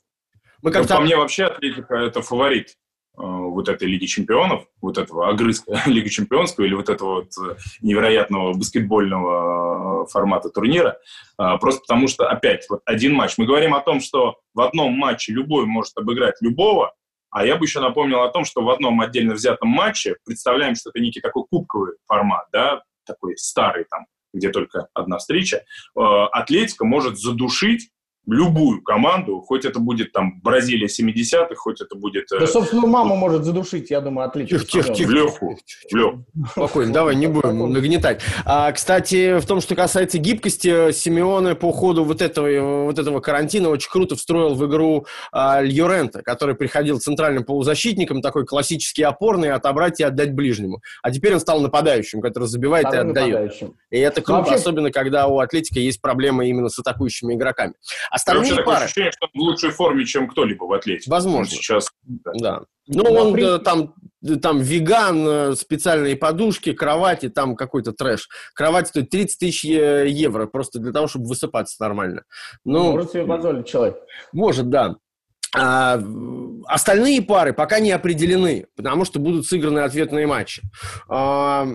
[0.62, 2.72] Мы как по мне вообще Атлетика это фаворит э,
[3.18, 8.54] вот этой Лиги Чемпионов, вот этого огрызка Лиги Чемпионского или вот этого вот э, невероятного
[8.54, 10.98] баскетбольного формата турнира.
[11.36, 13.34] Просто потому что, опять, вот один матч.
[13.36, 16.94] Мы говорим о том, что в одном матче любой может обыграть любого,
[17.34, 20.90] а я бы еще напомнил о том, что в одном отдельно взятом матче, представляем, что
[20.90, 26.84] это некий такой кубковый формат, да, такой старый там, где только одна встреча, э, Атлетика
[26.84, 27.90] может задушить
[28.26, 32.32] любую команду, хоть это будет там Бразилия 70-х, хоть это будет...
[32.32, 34.58] Э, да, собственно, маму может задушить, я думаю, отлично.
[34.58, 35.08] Тихо, тихо, тихо.
[35.08, 35.58] В легкую.
[36.50, 38.22] Спокойно, давай, не будем нагнетать.
[38.44, 43.68] А, кстати, в том, что касается гибкости, Симеоне по ходу вот этого, вот этого карантина
[43.68, 50.00] очень круто встроил в игру а, Льорента, который приходил центральным полузащитником, такой классический опорный, отобрать
[50.00, 50.80] и отдать ближнему.
[51.02, 53.62] А теперь он стал нападающим, который забивает Вторым и отдает.
[53.90, 54.54] И это круто, Вообще...
[54.54, 57.74] особенно когда у Атлетика есть проблемы именно с атакующими игроками.
[58.14, 58.64] Остальные Короче, пары...
[58.64, 61.10] такое ощущение, что он в лучшей форме, чем кто-либо в атлете.
[61.10, 61.50] Возможно.
[61.50, 61.90] сейчас.
[62.04, 62.32] Да.
[62.40, 62.60] да.
[62.86, 63.56] Ну, он при...
[63.56, 63.92] Э, там,
[64.40, 68.28] там веган, э, специальные подушки, кровати, там какой-то трэш.
[68.54, 72.22] Кровать стоит 30 тысяч евро просто для того, чтобы высыпаться нормально.
[72.64, 73.96] Ну, может себе позволить человек.
[74.32, 74.94] Может, да.
[75.56, 76.00] А,
[76.66, 80.62] остальные пары пока не определены, потому что будут сыграны ответные матчи.
[81.08, 81.66] А,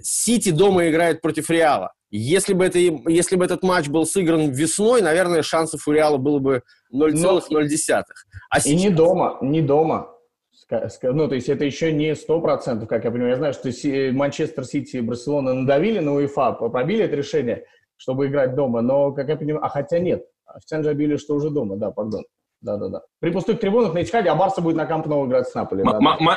[0.00, 1.92] Сити дома играет против Реала.
[2.16, 6.38] Если бы, это, если бы этот матч был сыгран весной, наверное, шансов у Реала было
[6.38, 6.62] бы
[6.94, 8.02] 0,0.
[8.50, 10.14] А и не дома, не дома.
[11.02, 13.30] Ну, то есть это еще не 100%, как я понимаю.
[13.30, 13.68] Я знаю, что
[14.12, 17.64] Манчестер Сити и Барселона надавили на УЕФА, пробили это решение,
[17.96, 21.50] чтобы играть дома, но, как я понимаю, а хотя нет, официально же объявили, что уже
[21.50, 22.22] дома, да, пардон
[22.64, 23.02] да-да-да.
[23.24, 25.82] При пустых трибунах на Итихаде, а Барса будет на Камп Ноу играть с Наполи.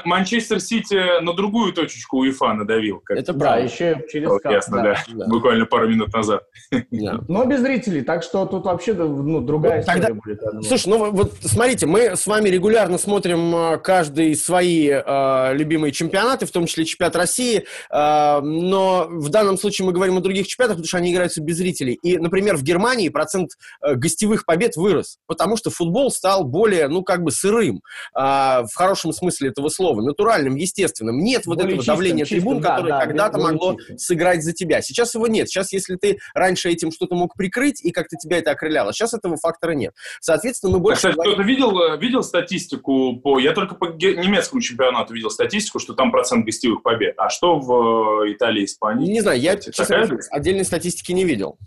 [0.06, 3.02] Манчестер Сити на другую точечку УЕФА надавил.
[3.04, 5.04] Как Это да, еще через вот, Ясно, да.
[5.10, 5.26] да.
[5.28, 6.44] Буквально пару минут назад.
[6.90, 7.20] Да.
[7.28, 10.14] Но без зрителей, так что тут вообще ну, другая вот история тогда...
[10.14, 10.66] будет.
[10.66, 16.46] Слушай, ну вот смотрите, мы с вами регулярно смотрим а, каждый свои э, любимые чемпионаты,
[16.46, 20.78] в том числе чемпионат России, э, но в данном случае мы говорим о других чемпионатах,
[20.78, 22.00] потому что они играются без зрителей.
[22.02, 27.03] И, например, в Германии процент э, гостевых побед вырос, потому что футбол стал более, ну,
[27.03, 27.82] как бы сырым,
[28.13, 31.17] а, в хорошем смысле этого слова, натуральным, естественным.
[31.19, 33.97] Нет более вот этого чистым, давления чистым, трибун, да, которое да, когда-то могло чистым.
[33.97, 34.82] сыграть за тебя.
[34.82, 35.49] Сейчас его нет.
[35.49, 39.38] Сейчас, если ты раньше этим что-то мог прикрыть, и как-то тебя это окрыляло, сейчас этого
[39.38, 39.93] фактора нет.
[40.21, 41.07] Соответственно, мы больше...
[41.07, 43.39] А, кстати, кто-то видел, э, видел статистику по...
[43.39, 47.15] Я только по немецкому чемпионату видел статистику, что там процент гостевых побед.
[47.17, 49.11] А что в э, Италии, Испании?
[49.11, 51.57] Не знаю, я, честно, отдельной статистики не видел.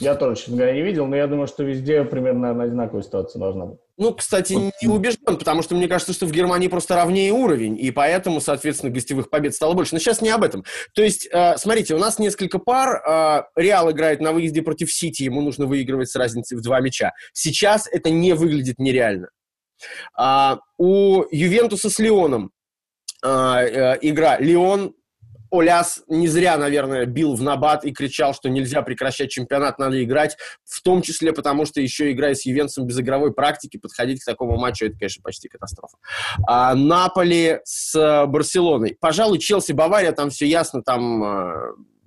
[0.00, 3.66] Я тоже, честно говоря, не видел, но я думаю, что везде примерно одинаковая ситуация должна
[3.66, 3.78] быть.
[3.96, 7.92] Ну, кстати, не убежден, потому что мне кажется, что в Германии просто ровнее уровень, и
[7.92, 9.94] поэтому, соответственно, гостевых побед стало больше.
[9.94, 10.64] Но сейчас не об этом.
[10.94, 13.02] То есть, э, смотрите, у нас несколько пар.
[13.06, 17.12] Э, Реал играет на выезде против Сити, ему нужно выигрывать с разницей в два мяча.
[17.32, 19.28] Сейчас это не выглядит нереально.
[20.16, 22.50] А, у Ювентуса с Леоном
[23.24, 23.28] э,
[24.00, 24.38] игра.
[24.38, 24.94] Леон
[25.54, 30.36] Оляс не зря, наверное, бил в набат и кричал, что нельзя прекращать чемпионат, надо играть,
[30.64, 34.58] в том числе потому, что еще играя с Ювенцем без игровой практики, подходить к такому
[34.58, 35.96] матчу, это, конечно, почти катастрофа.
[36.46, 38.96] А, Наполи с Барселоной.
[39.00, 41.22] Пожалуй, Челси, Бавария, там все ясно, там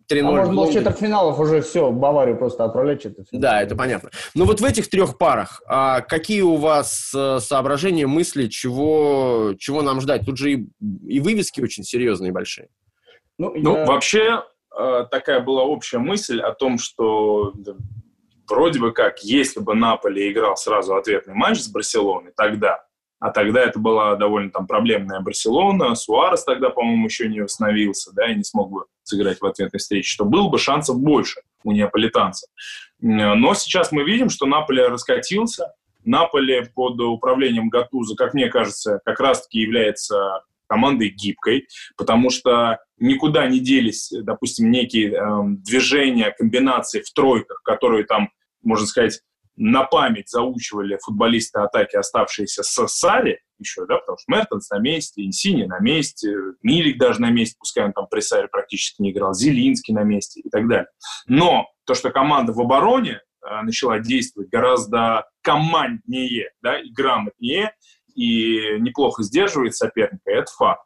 [0.09, 0.19] 3-0.
[0.19, 3.41] А может, в четвертьфиналов уже все, Баварию просто отправлять четвертьфинал.
[3.41, 4.09] Да, это понятно.
[4.35, 9.81] Но вот в этих трех парах, а какие у вас э, соображения, мысли, чего, чего
[9.81, 10.25] нам ждать?
[10.25, 10.69] Тут же и,
[11.07, 12.69] и вывески очень серьезные и большие.
[13.37, 13.85] Ну, ну я...
[13.85, 14.43] вообще,
[14.77, 17.53] э, такая была общая мысль о том, что
[18.47, 22.87] вроде бы как, если бы Наполе играл сразу ответный матч с Барселоной, тогда
[23.19, 28.31] а тогда это была довольно там проблемная Барселона, Суарес тогда, по-моему, еще не восстановился, да,
[28.31, 32.49] и не смог бы сыграть в ответной встрече, что было бы шансов больше у неаполитанцев.
[32.99, 35.73] Но сейчас мы видим, что Наполе раскатился,
[36.05, 43.47] Наполе под управлением Гатуза, как мне кажется, как раз-таки является командой гибкой, потому что никуда
[43.47, 48.29] не делись, допустим, некие э, движения, комбинации в тройках, которые там,
[48.63, 49.21] можно сказать,
[49.55, 55.25] на память заучивали футболисты атаки, оставшиеся с Сари еще, да, потому что Мертенс на месте,
[55.25, 59.33] Инсини на месте, Милик даже на месте, пускай он там при Саре практически не играл,
[59.33, 60.87] Зелинский на месте и так далее.
[61.27, 67.73] Но то, что команда в обороне э, начала действовать гораздо команднее, да, и грамотнее,
[68.17, 70.83] и неплохо сдерживает соперника, это факт.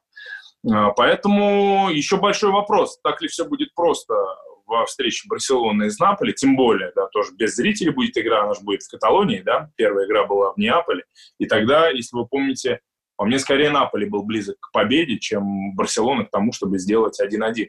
[0.70, 4.14] Э, поэтому еще большой вопрос, так ли все будет просто
[4.68, 8.62] во встрече Барселоны из Наполи, тем более, да, тоже без зрителей будет игра, она же
[8.62, 11.04] будет в Каталонии, да, первая игра была в Неаполе,
[11.40, 12.80] и тогда, если вы помните,
[13.18, 17.68] по мне, скорее Наполи был близок к победе, чем Барселона к тому, чтобы сделать 1-1.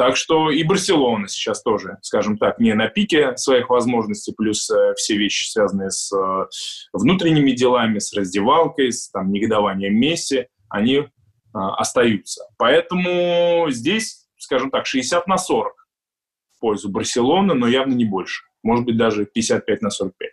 [0.00, 4.94] Так что и Барселона сейчас тоже, скажем так, не на пике своих возможностей, плюс э,
[4.96, 6.46] все вещи, связанные с э,
[6.94, 11.06] внутренними делами, с раздевалкой, с там, негодованием Месси, они э,
[11.52, 12.44] остаются.
[12.56, 15.70] Поэтому здесь, скажем так, 60 на 40
[16.60, 18.44] пользу Барселоны, но явно не больше.
[18.62, 20.30] Может быть, даже 55 на 45.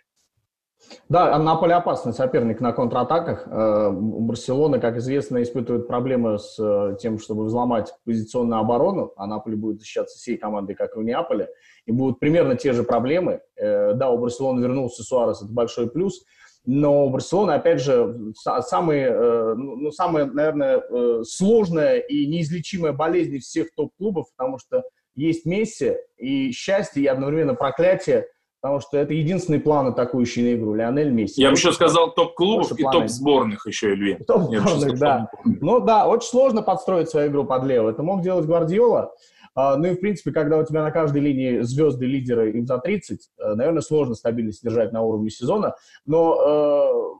[1.08, 3.46] Да, Наполе опасный соперник на контратаках.
[3.46, 9.56] Э, Барселона, как известно, испытывает проблемы с э, тем, чтобы взломать позиционную оборону, а Наполе
[9.56, 11.48] будет защищаться всей командой, как и в Неаполе,
[11.86, 13.40] и будут примерно те же проблемы.
[13.56, 16.24] Э, да, у Барселоны вернулся Суарес, это большой плюс,
[16.66, 20.82] но у Барселоны, опять же, самые, ну, самая, наверное,
[21.22, 24.82] сложная и неизлечимая болезнь всех топ-клубов, потому что
[25.14, 28.26] есть Месси и счастье, и одновременно проклятие,
[28.60, 31.40] потому что это единственный план атакующий на игру, Лионель Месси.
[31.40, 34.24] Я бы еще сказал топ-клубов и топ-сборных еще, Эльвин.
[34.24, 35.28] Топ-сборных, да.
[35.44, 37.88] Ну да, очень сложно подстроить свою игру под Лео.
[37.88, 39.12] Это мог делать Гвардиола.
[39.54, 42.78] А, ну и, в принципе, когда у тебя на каждой линии звезды, лидеры, им за
[42.78, 45.74] 30, э, наверное, сложно стабильность держать на уровне сезона.
[46.06, 47.18] Но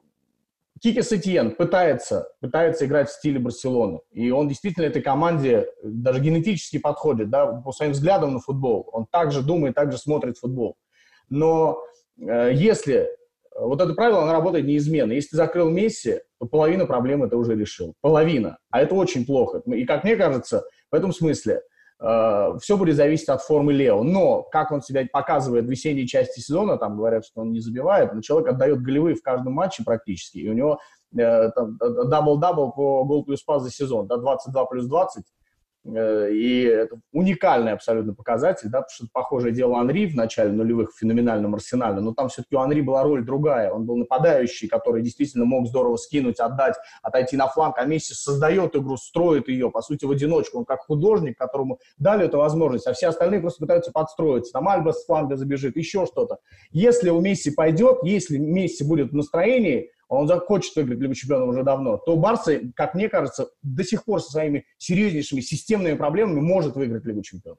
[0.76, 4.01] э, Кики Сетьен пытается, пытается играть в стиле Барселоны.
[4.12, 8.89] И он действительно этой команде даже генетически подходит, да, по своим взглядам на футбол.
[8.93, 10.76] Он также думает, также смотрит футбол.
[11.31, 11.81] Но
[12.20, 13.09] э, если
[13.59, 15.12] вот это правило, оно работает неизменно.
[15.12, 17.95] Если ты закрыл Месси, то половина проблемы ты уже решил.
[18.01, 18.59] Половина.
[18.70, 19.62] А это очень плохо.
[19.66, 21.62] И, как мне кажется, в этом смысле–
[22.01, 24.03] Э, все будет зависеть от формы Лео.
[24.03, 28.12] Но как он себя показывает в весенней части сезона, там говорят, что он не забивает,
[28.12, 30.79] но человек отдает голевые в каждом матче практически, и у него
[31.16, 35.38] э, дабл-дабл по гол плюс пас за сезон, да, 22 плюс 20, Э,
[35.97, 40.99] и это уникальный абсолютно показатель, да, потому что похожее делал Анри в начале нулевых в
[40.99, 43.70] феноменальном Арсенале, но там все-таки у Анри была роль другая.
[43.70, 48.76] Он был нападающий, который действительно мог здорово скинуть, отдать, отойти на фланг, а Месси создает
[48.76, 50.59] игру, строит ее, по сути, в одиночку.
[50.59, 54.53] Он как художник, которому дали эту возможность, а все остальные просто пытаются подстроиться.
[54.53, 56.39] Там Альба с фланга забежит, еще что-то.
[56.70, 61.62] Если у Месси пойдет, если Месси будет в настроении, он захочет выиграть Лигу чемпионов уже
[61.62, 66.74] давно, то Барса, как мне кажется, до сих пор со своими серьезнейшими системными проблемами может
[66.76, 67.59] выиграть Лигу чемпионов.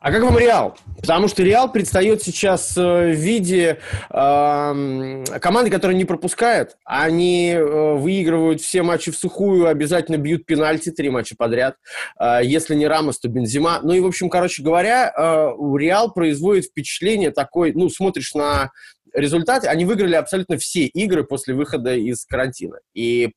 [0.00, 0.76] А как вам Реал?
[1.00, 3.78] Потому что Реал предстает сейчас э, в виде
[4.10, 6.76] э, команды, которая не пропускает.
[6.84, 11.76] Они э, выигрывают все матчи в сухую, обязательно бьют пенальти три матча подряд.
[12.20, 13.80] Э, если не Рамос, то Бензима.
[13.82, 18.70] Ну и, в общем, короче говоря, Реал производит впечатление такой, ну, смотришь на
[19.18, 22.78] результаты, они выиграли абсолютно все игры после выхода из карантина.
[22.94, 23.32] И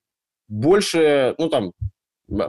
[0.47, 1.73] больше, ну там,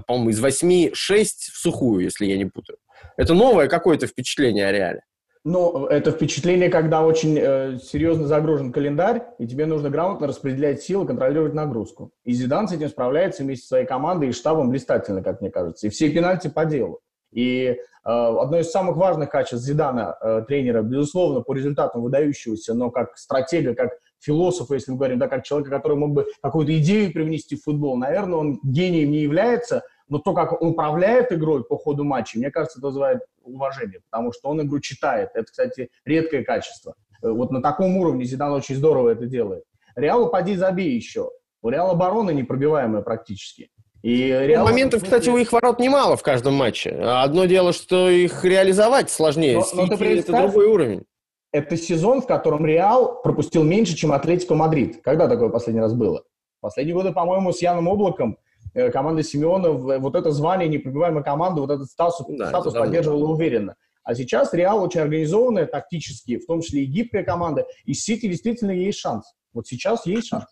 [0.06, 2.78] по-моему, из 8 6 в сухую, если я не путаю.
[3.16, 5.02] Это новое какое-то впечатление о реале.
[5.44, 11.04] Ну, это впечатление, когда очень э, серьезно загружен календарь, и тебе нужно грамотно распределять силы,
[11.04, 12.12] контролировать нагрузку.
[12.24, 15.88] И Зидан с этим справляется вместе со своей командой и штабом блистательно, как мне кажется.
[15.88, 17.00] И все пенальти по делу.
[17.32, 22.90] И э, одно из самых важных качеств Зидана, э, тренера, безусловно, по результатам выдающегося, но
[22.90, 27.12] как стратега, как философа, если мы говорим, да, как человека, который мог бы какую-то идею
[27.12, 31.78] привнести в футбол, наверное, он гением не является, Но то, как он управляет игрой по
[31.78, 35.30] ходу матча, мне кажется, это вызывает уважение, потому что он игру читает.
[35.34, 36.94] Это, кстати, редкое качество.
[37.22, 39.64] Э, вот на таком уровне Зидан очень здорово это делает.
[39.96, 41.30] Реал поди забей еще.
[41.62, 43.70] У Реала оборона непробиваемая практически.
[44.02, 44.64] И ну, Реал...
[44.64, 46.90] Моментов, кстати, у их ворот немало в каждом матче.
[46.90, 49.62] Одно дело, что их реализовать сложнее.
[49.74, 51.04] Но, но ты это другой уровень.
[51.52, 55.02] Это сезон, в котором Реал пропустил меньше, чем Атлетико Мадрид.
[55.02, 56.24] Когда такое последний раз было?
[56.60, 58.38] Последние годы, по-моему, с Яном Облаком
[58.74, 63.76] э, команда Симеона вот это звание непробиваемой команды, вот этот статус, да, статус поддерживала уверенно.
[64.04, 68.72] А сейчас Реал очень организованная тактически, в том числе и гибкая команда, и Сити действительно
[68.72, 69.32] есть шанс.
[69.52, 70.46] Вот сейчас есть шанс.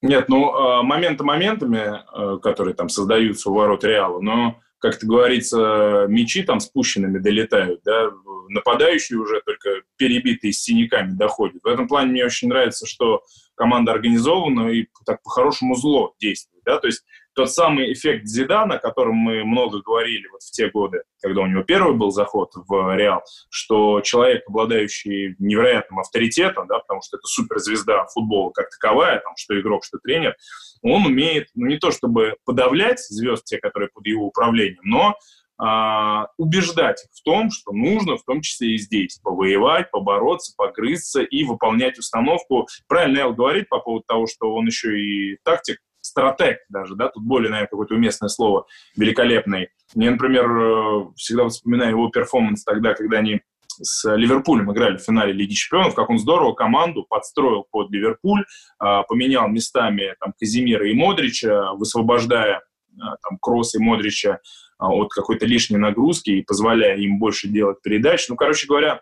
[0.00, 2.00] Нет, ну, а, моменты моментами,
[2.36, 7.80] э, которые там создаются у ворот Реала, но, как это говорится, мячи там спущенными долетают,
[7.84, 8.10] да,
[8.48, 11.62] нападающие уже только перебитые с синяками доходят.
[11.64, 13.22] В этом плане мне очень нравится, что
[13.56, 17.04] команда организована и так по-хорошему зло действует, да, то есть
[17.38, 21.46] тот самый эффект Зидана, о котором мы много говорили вот в те годы, когда у
[21.46, 27.28] него первый был заход в Реал, что человек, обладающий невероятным авторитетом, да, потому что это
[27.28, 30.34] суперзвезда футбола как таковая, там, что игрок, что тренер,
[30.82, 35.14] он умеет, ну, не то чтобы подавлять звезд, те, которые под его управлением, но
[35.60, 41.22] а, убеждать их в том, что нужно в том числе и здесь повоевать, побороться, погрызться
[41.22, 42.66] и выполнять установку.
[42.88, 45.78] Правильно Эл говорит по поводу того, что он еще и тактик,
[46.18, 48.66] стратег даже, да, тут более, наверное, какое-то уместное слово,
[48.96, 49.68] великолепный.
[49.94, 53.40] Мне, например, э, всегда вспоминаю его перформанс тогда, когда они
[53.80, 58.44] с Ливерпулем играли в финале Лиги Чемпионов, как он здорово команду подстроил под Ливерпуль,
[58.80, 62.62] а, поменял местами там, Казимира и Модрича, высвобождая
[63.00, 64.40] а, там, Кросс и Модрича
[64.80, 68.28] от какой-то лишней нагрузки и позволяя им больше делать передач.
[68.28, 69.00] Ну, короче говоря,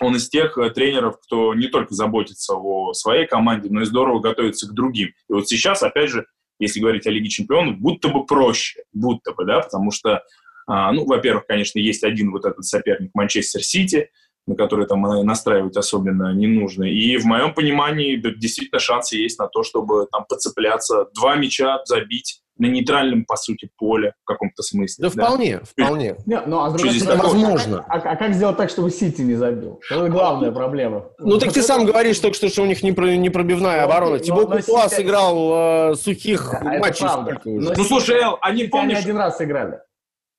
[0.00, 4.20] он из тех э, тренеров, кто не только заботится о своей команде, но и здорово
[4.20, 5.08] готовится к другим.
[5.28, 6.26] И вот сейчас, опять же,
[6.58, 10.22] если говорить о Лиге Чемпионов, будто бы проще, будто бы, да, потому что,
[10.66, 14.10] а, ну, во-первых, конечно, есть один вот этот соперник Манчестер Сити,
[14.46, 16.84] на который там настраивать особенно не нужно.
[16.84, 22.42] И в моем понимании действительно шансы есть на то, чтобы там поцепляться, два мяча забить
[22.58, 25.08] на нейтральном, по сути, поле в каком-то смысле.
[25.08, 25.24] Да, да?
[25.26, 26.16] вполне, вполне.
[26.26, 27.84] Не, ну, а другой стороны, возможно.
[27.88, 29.80] А, а, а как сделать так, чтобы Сити не забил?
[29.90, 31.06] Это главная проблема.
[31.18, 34.18] Ну, так ты сам говоришь только что, что у них непробивная оборона.
[34.18, 37.06] Тибо Куртуа сыграл э, сухих матчей.
[37.44, 38.96] Ну, слушай, Эл, они, помнишь...
[38.96, 39.78] Они один раз сыграли.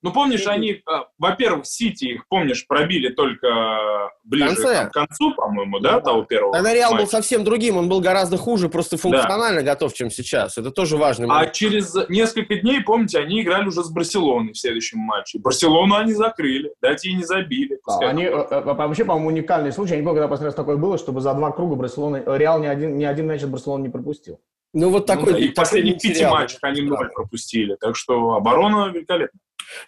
[0.04, 6.00] Ну, помнишь, они, а, во-первых, Сити их, помнишь, пробили только ближе к концу, по-моему, да,
[6.02, 7.04] того первого Тогда Реал матча.
[7.04, 9.74] был совсем другим, он был гораздо хуже, просто функционально да.
[9.74, 10.58] готов, чем сейчас.
[10.58, 11.50] Это тоже важный а момент.
[11.50, 15.40] А через несколько дней, помните, они играли уже с Барселоной в следующем матче.
[15.40, 17.80] Барселону они закрыли, дать ей не забили.
[17.88, 19.94] Да, они, э, э, вообще, по-моему, уникальный случай.
[19.94, 22.68] Я не помню, когда последний раз такое было, чтобы за два круга Барселона, Реал ни
[22.68, 24.40] один, ни один мяч от Барселоны не пропустил.
[24.74, 25.32] Ну, вот такой...
[25.32, 27.76] Ну, и в последних пяти матчах они ноль пропустили.
[27.80, 29.40] Так что оборона великолепна.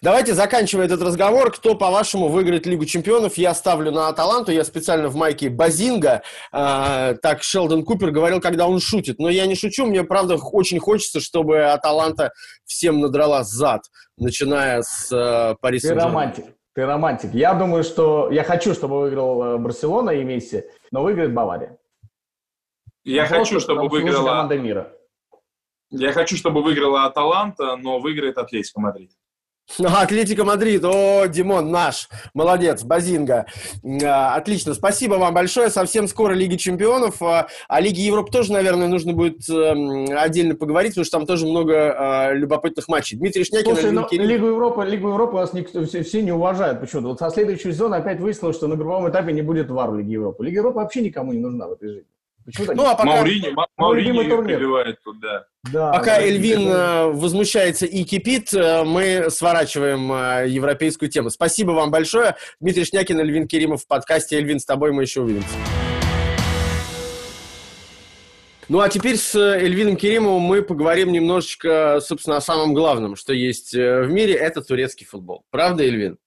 [0.02, 3.38] Давайте, заканчивая этот разговор, кто, по-вашему, выиграет Лигу Чемпионов?
[3.38, 6.22] Я ставлю на Аталанту, я специально в майке Базинга,
[6.52, 9.20] э, так Шелдон Купер говорил, когда он шутит.
[9.20, 12.32] Но я не шучу, мне, правда, очень хочется, чтобы Аталанта
[12.66, 13.82] всем надрала зад,
[14.18, 16.46] начиная с э, Пари Ты романтик.
[16.74, 17.34] Ты романтик.
[17.34, 18.30] Я думаю, что...
[18.32, 21.78] Я хочу, чтобы выиграл э, Барселона и Месси, но выиграет Бавария.
[23.04, 24.28] Я Просто хочу, чтобы выиграла...
[24.28, 24.94] команда мира.
[25.90, 29.12] Я хочу, чтобы выиграла Аталанта, но выиграет Атлетико Мадрид.
[29.78, 33.46] Атлетико Мадрид, о, Димон наш, молодец, Базинга.
[33.84, 37.22] Отлично, спасибо вам большое, совсем скоро Лига Чемпионов.
[37.22, 41.46] А, о Лиге Европы тоже, наверное, нужно будет эм, отдельно поговорить, потому что там тоже
[41.46, 43.18] много а, любопытных матчей.
[43.18, 43.76] Дмитрий Шнякин...
[43.76, 47.10] Слушай, но ну, Лигу Европы, Лигу Европы у нас никто, все, все не уважают почему-то.
[47.10, 50.14] Вот со следующего сезона опять выяснилось, что на групповом этапе не будет вар в Лиге
[50.14, 50.44] Европы.
[50.44, 52.08] Лига Европы вообще никому не нужна в этой жизни.
[52.50, 53.18] Почему ну, а пока...
[53.18, 55.46] Маурини, Маурини прибивает туда.
[55.72, 57.02] Да, Пока да, Эльвин да.
[57.04, 61.30] Э, возмущается и кипит, э, мы сворачиваем э, европейскую тему.
[61.30, 62.36] Спасибо вам большое.
[62.60, 64.38] Дмитрий Шнякин, Эльвин Керимов в подкасте.
[64.38, 65.48] Эльвин, с тобой мы еще увидимся.
[68.68, 73.74] Ну, а теперь с Эльвином Керимовым мы поговорим немножечко, собственно, о самом главном, что есть
[73.74, 75.44] в мире, это турецкий футбол.
[75.50, 76.20] Правда, Эльвин?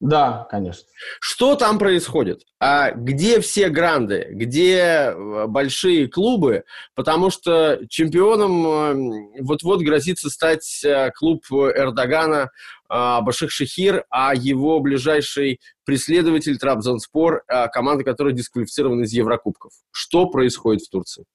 [0.00, 0.84] Да, конечно.
[1.20, 2.42] Что там происходит?
[2.60, 4.28] А где все гранды?
[4.30, 6.64] Где э, большие клубы?
[6.94, 12.50] Потому что чемпионом э, вот-вот грозится стать э, клуб Эрдогана
[12.88, 19.72] Баших Шехир, а его ближайший преследователь Трабзонспор, команда, которая дисквалифицирована из Еврокубков.
[19.90, 21.26] Что происходит в Турции?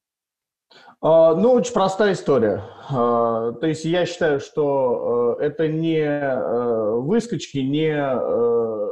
[1.06, 2.64] А, ну, очень простая история.
[2.90, 8.88] А, то есть я считаю, что э, это не э, выскочки, не, э,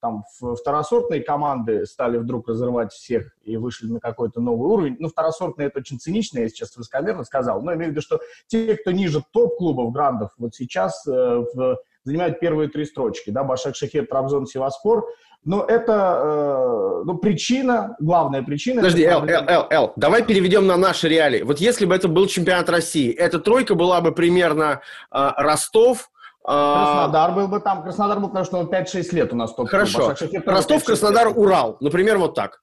[0.00, 4.96] там второсортные команды стали вдруг разрывать всех и вышли на какой-то новый уровень.
[4.98, 8.74] Ну, второсортные это очень цинично, я сейчас высокомерно сказал, но имею в виду, что те,
[8.74, 14.46] кто ниже топ-клубов, грандов, вот сейчас в, занимают первые три строчки, да, Башак Шахир, Трабзон,
[14.46, 15.04] Севаспор,
[15.44, 18.76] но это э, ну, причина, главная причина...
[18.76, 21.42] Подожди, Эл, Эл, Эл, Эл, давай переведем на наши реалии.
[21.42, 24.82] Вот если бы это был чемпионат России, эта тройка была бы примерно
[25.12, 26.08] э, Ростов,
[26.44, 27.82] а, Краснодар был бы там.
[27.84, 30.14] Краснодар был, потому что он 5-6 лет у нас топ Хорошо.
[30.44, 31.36] Ростов, Краснодар, лет.
[31.36, 31.76] Урал.
[31.80, 32.60] Например, вот так.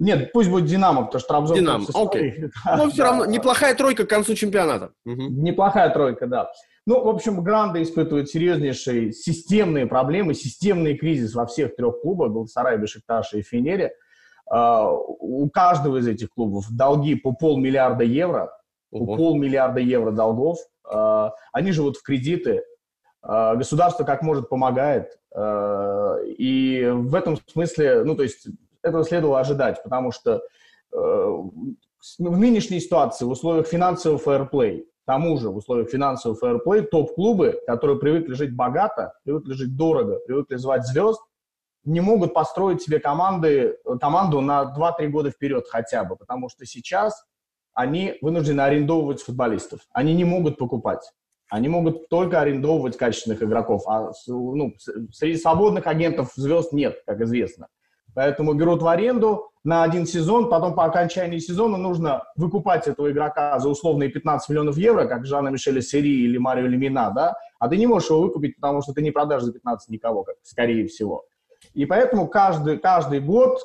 [0.00, 1.56] Нет, пусть будет Динамо, потому что Трабзон...
[1.56, 2.50] Динамо, окей.
[2.64, 4.92] Но все равно неплохая тройка к концу чемпионата.
[5.04, 6.50] Неплохая тройка, да.
[6.86, 12.78] Ну, в общем, Гранда испытывает серьезнейшие системные проблемы, системный кризис во всех трех клубах, Галатасарай,
[12.78, 13.92] Бешикташе и Фенере.
[14.50, 18.52] А, у каждого из этих клубов долги по полмиллиарда евро,
[18.90, 20.58] по полмиллиарда евро долгов.
[20.84, 22.64] А, они живут в кредиты,
[23.22, 28.48] а, государство как может помогает, и в этом смысле, ну, то есть
[28.82, 30.42] этого следовало ожидать, потому что
[30.90, 31.52] в
[32.18, 37.98] нынешней ситуации, в условиях финансового фэрплей, к тому же в условиях финансового фэрплей, топ-клубы, которые
[37.98, 41.20] привыкли жить богато, привыкли жить дорого, привыкли звать звезд,
[41.82, 47.24] не могут построить себе команды, команду на 2-3 года вперед хотя бы, потому что сейчас
[47.74, 49.80] они вынуждены арендовывать футболистов.
[49.92, 51.02] Они не могут покупать.
[51.48, 54.76] Они могут только арендовывать качественных игроков, а ну,
[55.12, 57.66] среди свободных агентов звезд нет, как известно.
[58.14, 63.58] Поэтому берут в аренду на один сезон, потом по окончании сезона нужно выкупать этого игрока
[63.58, 67.76] за условные 15 миллионов евро, как Жанна Мишеля Сери или Марио Лемина, да, а ты
[67.76, 71.24] не можешь его выкупить, потому что ты не продашь за 15 никого, как, скорее всего.
[71.74, 73.60] И поэтому каждый, каждый год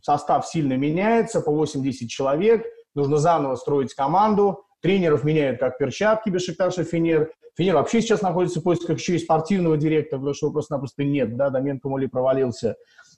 [0.00, 6.78] состав сильно меняется, по 8-10 человек– нужно заново строить команду, тренеров меняют как перчатки Бешикташ
[6.78, 7.30] и Фенер.
[7.56, 11.36] Фенер вообще сейчас находится в поисках еще и спортивного директора, потому что его просто-напросто нет,
[11.36, 12.76] да, Доменко Моли провалился.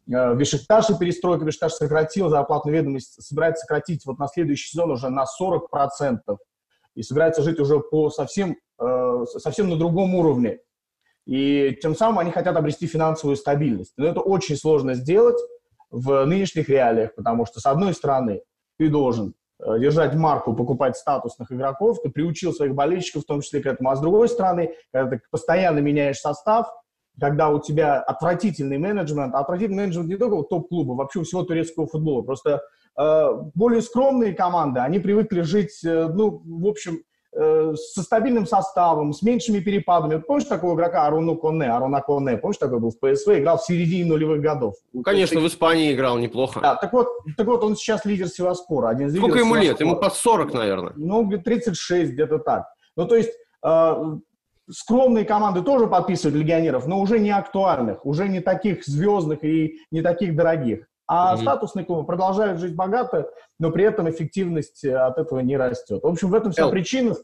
[0.09, 5.24] Э, Бешикташ перестройка, Бешикташ сократил зарплатную ведомость, собирается сократить вот на следующий сезон уже на
[5.24, 6.38] 40%.
[6.94, 10.59] И собирается жить уже по совсем, э, совсем на другом уровне.
[11.26, 13.94] И тем самым они хотят обрести финансовую стабильность.
[13.96, 15.38] Но это очень сложно сделать
[15.90, 18.42] в нынешних реалиях, потому что, с одной стороны,
[18.78, 19.34] ты должен
[19.64, 23.90] Э, держать марку, покупать статусных игроков, ты приучил своих болельщиков в том числе к этому.
[23.90, 26.66] А с другой стороны, когда ты постоянно меняешь состав,
[27.20, 31.86] когда у тебя отвратительный менеджмент, а отвратительный менеджмент не только топ-клуба, вообще у всего турецкого
[31.86, 32.62] футбола, просто
[32.98, 37.02] э, более скромные команды, они привыкли жить, э, ну, в общем,
[37.34, 40.20] Э, со стабильным составом, с меньшими перепадами.
[40.20, 44.04] Помнишь такого игрока Аруну Коне, Аруна Коне, помнишь, такой был в ПСВ, играл в середине
[44.04, 44.74] нулевых годов?
[45.02, 46.60] Конечно, в Испании играл неплохо.
[46.60, 47.08] Да, так вот,
[47.38, 48.90] так вот он сейчас лидер Севаспора.
[48.90, 49.80] Один из Сколько ему лет?
[49.80, 50.92] Ему под 40, наверное.
[50.96, 52.66] Ну, 36, где-то так.
[52.96, 53.32] Ну, то есть,
[53.64, 53.94] э,
[54.70, 60.02] скромные команды тоже подписывают легионеров, но уже не актуальных, уже не таких звездных и не
[60.02, 60.86] таких дорогих.
[61.06, 61.42] А mm-hmm.
[61.42, 66.02] статусные клубы продолжают жить богато, но при этом эффективность э, от этого не растет.
[66.02, 67.16] В общем, в этом вся причина.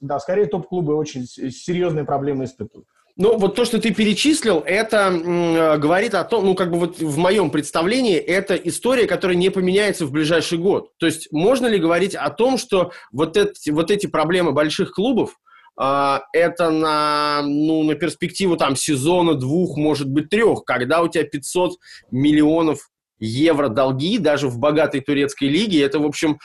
[0.00, 2.86] Да, скорее топ-клубы очень серьезные проблемы испытывают.
[3.16, 6.98] Ну, вот то, что ты перечислил, это м, говорит о том, ну, как бы вот
[6.98, 10.96] в моем представлении, это история, которая не поменяется в ближайший год.
[10.96, 15.32] То есть можно ли говорить о том, что вот эти, вот эти проблемы больших клубов,
[15.32, 15.41] э,
[15.76, 21.78] это на, ну, на перспективу там сезона двух, может быть, трех, когда у тебя 500
[22.10, 26.38] миллионов евро долги даже в богатой турецкой лиге, это, в общем,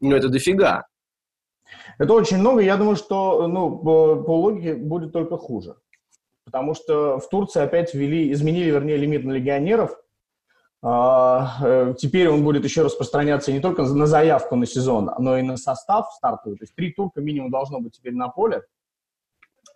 [0.00, 0.86] ну, это дофига.
[1.98, 2.60] Это очень много.
[2.60, 5.76] Я думаю, что ну, по, по логике будет только хуже.
[6.44, 9.98] Потому что в Турции опять ввели, изменили, вернее, лимит на легионеров.
[10.80, 15.42] А, э, теперь он будет еще распространяться не только на заявку на сезон, но и
[15.42, 16.56] на состав стартовый.
[16.58, 18.62] То есть три турка минимум должно быть теперь на поле.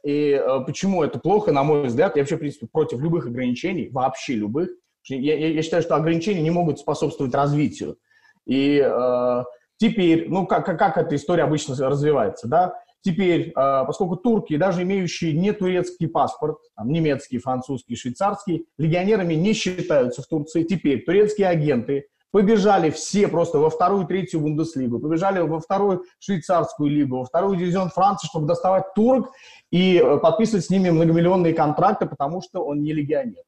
[0.05, 3.89] И э, почему это плохо, на мой взгляд, я вообще, в принципе, против любых ограничений,
[3.91, 4.71] вообще любых.
[5.09, 7.99] Я, я, я считаю, что ограничения не могут способствовать развитию.
[8.47, 9.45] И э,
[9.79, 12.82] теперь, ну, как, как эта история обычно развивается, да?
[13.03, 19.53] Теперь, э, поскольку турки, даже имеющие не турецкий паспорт, там, немецкий, французский, швейцарский, легионерами не
[19.55, 25.61] считаются в Турции, теперь турецкие агенты побежали все просто во вторую, третью Бундеслигу, побежали во
[25.61, 29.31] вторую швейцарскую лигу, во вторую дивизион Франции, чтобы доставать турок
[29.71, 33.43] и э, подписывать с ними многомиллионные контракты, потому что он не легионер.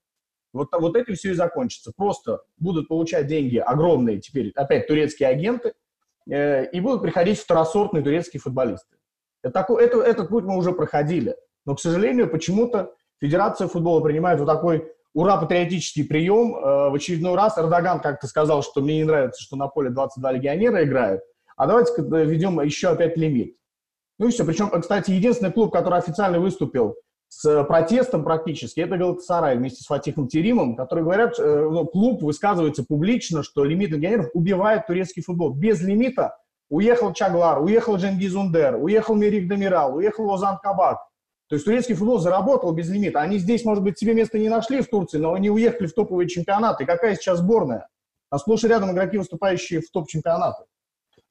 [0.52, 1.92] Вот, вот этим все и закончится.
[1.96, 5.74] Просто будут получать деньги огромные теперь, опять, турецкие агенты,
[6.28, 8.96] э, и будут приходить второсортные турецкие футболисты.
[9.50, 11.36] Такой, это, этот путь мы уже проходили.
[11.66, 16.56] Но, к сожалению, почему-то Федерация футбола принимает вот такой ура-патриотический прием.
[16.56, 20.32] Э, в очередной раз Эрдоган как-то сказал, что мне не нравится, что на поле 22
[20.32, 21.22] легионера играют,
[21.56, 23.56] а давайте введем еще опять лимит.
[24.18, 24.44] Ну и все.
[24.44, 26.96] Причем, кстати, единственный клуб, который официально выступил
[27.28, 32.84] с протестом практически, это Галатасарай вместе с Фатихом Теримом, которые говорят, э, ну, клуб высказывается
[32.84, 35.50] публично, что лимит легионеров убивает турецкий футбол.
[35.52, 36.36] Без лимита
[36.70, 40.98] уехал Чаглар, уехал Дженгиз Ундер, уехал Мерик Демирал, уехал Озан Кабак.
[41.48, 43.20] То есть турецкий футбол заработал без лимита.
[43.20, 46.28] Они здесь, может быть, себе места не нашли в Турции, но они уехали в топовые
[46.28, 46.86] чемпионаты.
[46.86, 47.88] Какая сейчас сборная?
[48.30, 50.64] А сплошь и рядом игроки, выступающие в топ-чемпионаты.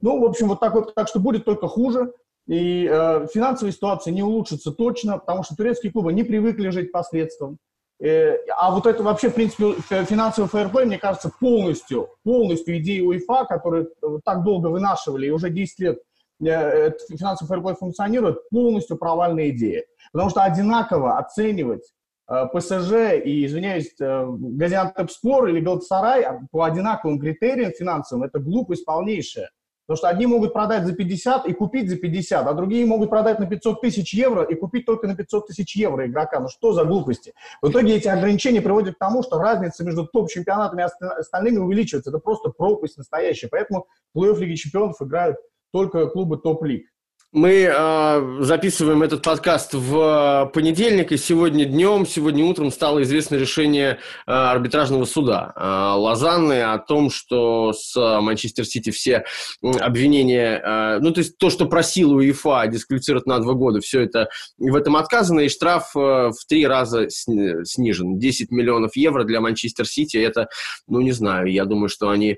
[0.01, 2.13] Ну, в общем, вот так вот, так что будет только хуже.
[2.47, 7.57] И э, финансовая ситуация не улучшится точно, потому что турецкие клубы не привыкли жить последствиям.
[8.01, 9.73] Э, а вот это вообще, в принципе,
[10.05, 13.87] финансовый фэрплей, мне кажется, полностью, полностью идеи УЕФА, которые
[14.25, 15.99] так долго вынашивали, и уже 10 лет
[16.45, 19.83] э, финансовый фэрплей функционирует, полностью провальная идея.
[20.11, 21.93] Потому что одинаково оценивать
[22.29, 29.49] э, ПСЖ и, извиняюсь, Газиантепспор или Галатасарай по одинаковым критериям финансовым, это глупость полнейшая.
[29.85, 33.39] Потому что одни могут продать за 50 и купить за 50, а другие могут продать
[33.39, 36.39] на 500 тысяч евро и купить только на 500 тысяч евро игрока.
[36.39, 37.33] Ну что за глупости?
[37.61, 42.11] В итоге эти ограничения приводят к тому, что разница между топ-чемпионатами и остальными увеличивается.
[42.11, 43.49] Это просто пропасть настоящая.
[43.49, 45.37] Поэтому в плей-офф Лиги Чемпионов играют
[45.73, 46.87] только клубы топ-лиг.
[47.33, 53.97] Мы э, записываем этот подкаст в понедельник, и сегодня днем, сегодня утром стало известно решение
[54.27, 59.25] э, арбитражного суда э, Лозанны о том, что с Манчестер Сити все
[59.63, 64.29] обвинения, э, ну, то есть то, что просил УЕФА дисквалифицировать на два года, все это
[64.59, 68.19] в этом отказано, и штраф э, в три раза снижен.
[68.19, 70.49] 10 миллионов евро для Манчестер Сити, это,
[70.87, 72.37] ну, не знаю, я думаю, что они...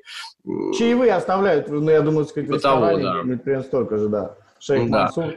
[0.78, 3.24] Чаевые оставляют, ну, я думаю, сказать, в того, да.
[3.24, 4.38] примерно столько же, да.
[4.66, 5.04] Шейх да.
[5.04, 5.36] Мансур.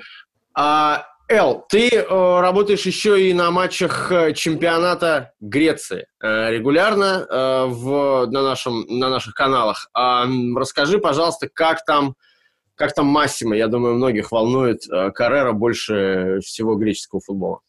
[0.55, 7.65] А, Эл, ты э, работаешь еще и на матчах э, чемпионата Греции э, регулярно э,
[7.67, 9.91] в, на, нашем, на наших каналах.
[9.93, 10.25] А,
[10.57, 12.15] расскажи, пожалуйста, как там,
[12.77, 13.55] как там Массимо?
[13.55, 17.61] Я думаю, многих волнует э, Каррера больше всего греческого футбола.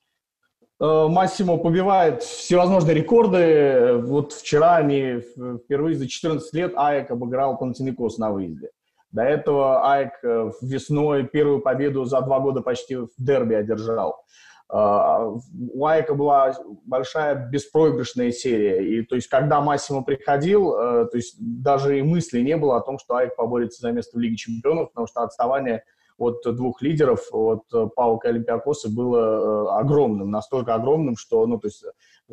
[0.79, 3.95] Э, Массимо побивает всевозможные рекорды.
[4.05, 5.19] Вот вчера они
[5.65, 8.69] впервые за 14 лет АЭК обыграл Панатиникос на выезде.
[9.11, 14.23] До этого Айк э, весной первую победу за два года почти в дерби одержал.
[14.71, 16.55] А, у Айка была
[16.85, 18.83] большая беспроигрышная серия.
[18.83, 22.81] И то есть, когда Массимо приходил, э, то есть даже и мысли не было о
[22.81, 25.83] том, что Айк поборется за место в Лиге Чемпионов, потому что отставание
[26.19, 27.63] от двух лидеров, от
[27.95, 31.83] Паука и Олимпиакоса, было э, огромным, настолько огромным, что, ну, то есть,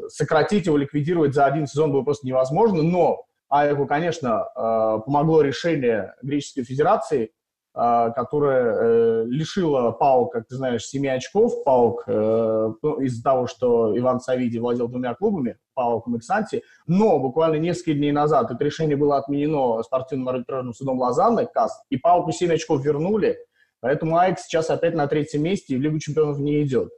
[0.09, 6.14] сократить его, ликвидировать за один сезон было просто невозможно, но Айку, конечно, э, помогло решение
[6.20, 7.30] Греческой Федерации,
[7.74, 11.62] э, которая э, лишила ПАОК, как ты знаешь, 7 очков.
[11.64, 16.62] ПАОК ну, из-за того, что Иван Савиди владел двумя клубами, ПАОК и Максанти.
[16.88, 21.97] Но буквально несколько дней назад это решение было отменено спортивным арбитражным судом Лозанны, КАС, и
[21.97, 23.38] ПАОКу 7 очков вернули.
[23.80, 26.90] Поэтому АЭК сейчас опять на третьем месте и в Лигу чемпионов не идет.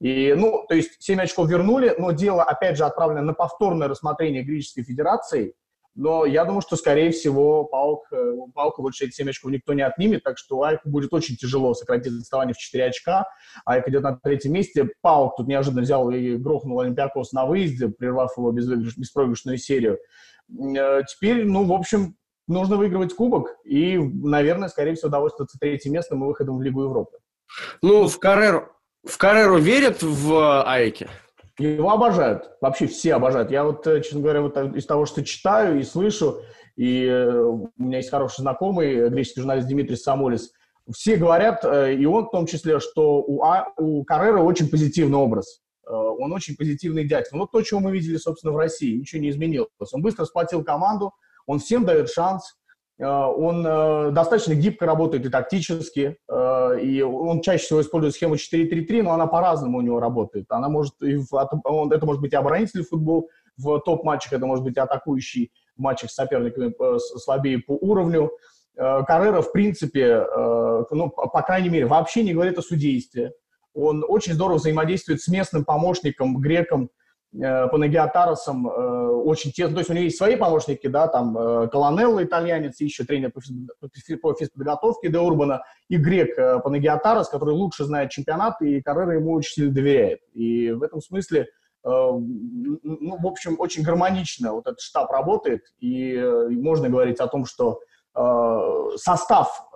[0.00, 4.42] И, ну, то есть 7 очков вернули, но дело, опять же, отправлено на повторное рассмотрение
[4.42, 5.52] Греческой Федерации–
[5.94, 9.82] но я думаю, что, скорее всего, Паук, э, Паука больше эти 7 очков никто не
[9.82, 13.26] отнимет, так что Айку будет очень тяжело сократить отставание в 4 очка.
[13.64, 14.88] Айк идет на третьем месте.
[15.00, 19.98] Паук тут неожиданно взял и грохнул Олимпиакос на выезде, прервав его беспроигрышную серию.
[20.48, 22.16] Э, теперь, ну, в общем,
[22.46, 27.18] нужно выигрывать кубок и, наверное, скорее всего, удовольствоваться третьим местом и выходом в Лигу Европы.
[27.82, 28.68] Ну, в Карреру,
[29.04, 31.08] в Карреру верят в Айке?
[31.60, 32.52] Его обожают.
[32.62, 33.50] Вообще все обожают.
[33.50, 36.40] Я вот, э, честно говоря, вот из того, что читаю и слышу,
[36.74, 40.52] и э, у меня есть хороший знакомый, э, греческий журналист Дмитрий Самолис,
[40.90, 45.60] все говорят, и он в том числе, что у, а, у Каррера очень позитивный образ.
[45.84, 47.36] Он очень позитивный дядька.
[47.36, 49.68] Вот то, чего мы видели, собственно, в России, ничего не изменилось.
[49.92, 51.12] Он быстро сплотил команду,
[51.46, 52.56] он всем дает шанс,
[53.00, 53.62] он
[54.12, 56.18] достаточно гибко работает и тактически,
[56.82, 60.46] и он чаще всего использует схему 4-3-3, но она по-разному у него работает.
[60.50, 63.30] Она может, это может быть и оборонительный футбол,
[63.60, 66.72] в топ-матчах это может быть атакующий в матчах с соперниками
[67.18, 68.30] слабее по уровню.
[68.76, 73.32] Э, Каррера, в принципе, э, ну, по крайней мере, вообще не говорит о судействе.
[73.74, 76.90] Он очень здорово взаимодействует с местным помощником, греком,
[77.32, 79.74] э, Панагиатаросом э, очень тесно.
[79.74, 83.40] То есть у него есть свои помощники, да, там э, Колонелло итальянец, еще тренер по,
[84.22, 89.32] по физподготовке Де Урбана, и грек э, Панагиатарос, который лучше знает чемпионат, и Каррера ему
[89.32, 90.20] очень сильно доверяет.
[90.32, 91.48] И в этом смысле, э,
[91.84, 96.16] ну, в общем, очень гармонично вот этот штаб работает, и,
[96.50, 97.80] можно говорить о том, что
[98.96, 99.70] состав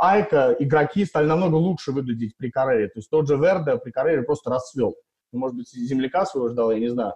[0.00, 2.88] Айка, игроки стали намного лучше выглядеть при Каррере.
[2.88, 4.94] То есть тот же Верде при Каррере просто расцвел.
[5.32, 7.14] Может быть, земляка своего ждал, я не знаю.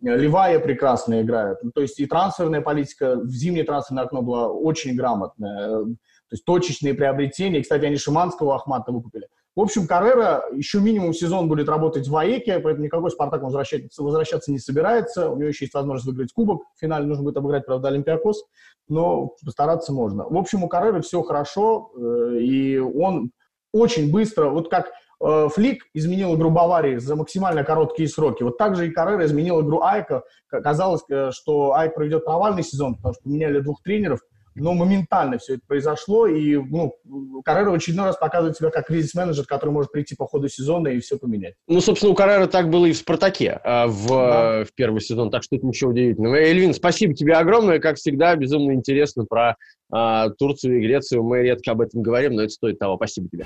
[0.00, 1.58] Ливая прекрасно играет.
[1.62, 5.68] Ну, то есть и трансферная политика в зимнее трансферное окно была очень грамотная.
[5.68, 5.96] То
[6.32, 7.62] есть точечные приобретения.
[7.62, 9.28] Кстати, они Шиманского Ахмата выкупили.
[9.56, 14.50] В общем, Каррера еще минимум сезон будет работать в АЭКе, поэтому никакой Спартак возвращаться, возвращаться
[14.50, 15.30] не собирается.
[15.30, 16.62] У него еще есть возможность выиграть кубок.
[16.74, 18.44] В финале нужно будет обыграть, правда, Олимпиакос,
[18.88, 20.24] но постараться можно.
[20.24, 23.30] В общем, у Каррера все хорошо, э, и он
[23.72, 24.90] очень быстро, вот как
[25.24, 28.42] э, Флик изменил игру Баварии за максимально короткие сроки.
[28.42, 30.22] Вот так же и Каррера изменил игру Айка.
[30.48, 34.20] Казалось, э, что Айк проведет провальный сезон, потому что меняли двух тренеров–
[34.54, 36.94] но моментально все это произошло, и ну,
[37.44, 41.00] Каррера в очередной раз показывает себя как кризис-менеджер, который может прийти по ходу сезона и
[41.00, 41.54] все поменять.
[41.66, 44.64] Ну, собственно, у Каррера так было и в «Спартаке» а, в, да.
[44.64, 46.36] в первый сезон, так что это ничего удивительного.
[46.36, 49.56] Эльвин, спасибо тебе огромное, как всегда, безумно интересно про
[49.90, 51.24] а, Турцию и Грецию.
[51.24, 52.96] Мы редко об этом говорим, но это стоит того.
[52.96, 53.44] Спасибо тебе.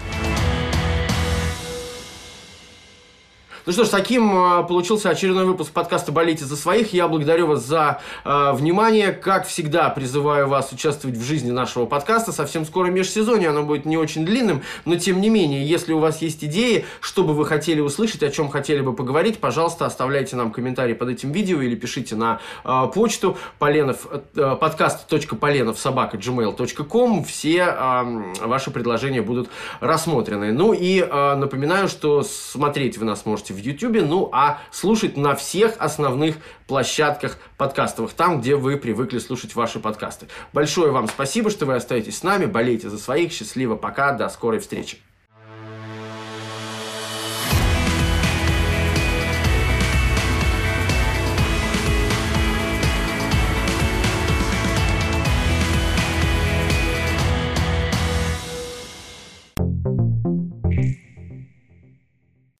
[3.69, 6.95] Ну что ж, таким э, получился очередной выпуск подкаста «Болейте за своих».
[6.95, 9.12] Я благодарю вас за э, внимание.
[9.12, 12.32] Как всегда, призываю вас участвовать в жизни нашего подкаста.
[12.32, 16.23] Совсем скоро межсезонье, оно будет не очень длинным, но тем не менее, если у вас
[16.23, 20.51] есть идеи, что бы вы хотели услышать, о чем хотели бы поговорить, пожалуйста, оставляйте нам
[20.51, 27.23] комментарии под этим видео или пишите на э, почту поленов, э, подкаст.поленов собака gmail.com.
[27.23, 29.51] Все э, ваши предложения будут
[29.81, 30.53] рассмотрены.
[30.55, 35.35] Ну и э, напоминаю, что смотреть вы нас можете в YouTube, ну а слушать на
[35.35, 36.36] всех основных
[36.66, 40.28] площадках подкастовых, там, где вы привыкли слушать ваши подкасты.
[40.52, 44.60] Большое вам спасибо, что вы остаетесь с нами, болейте за своих, счастливо, пока, до скорой
[44.60, 44.98] встречи.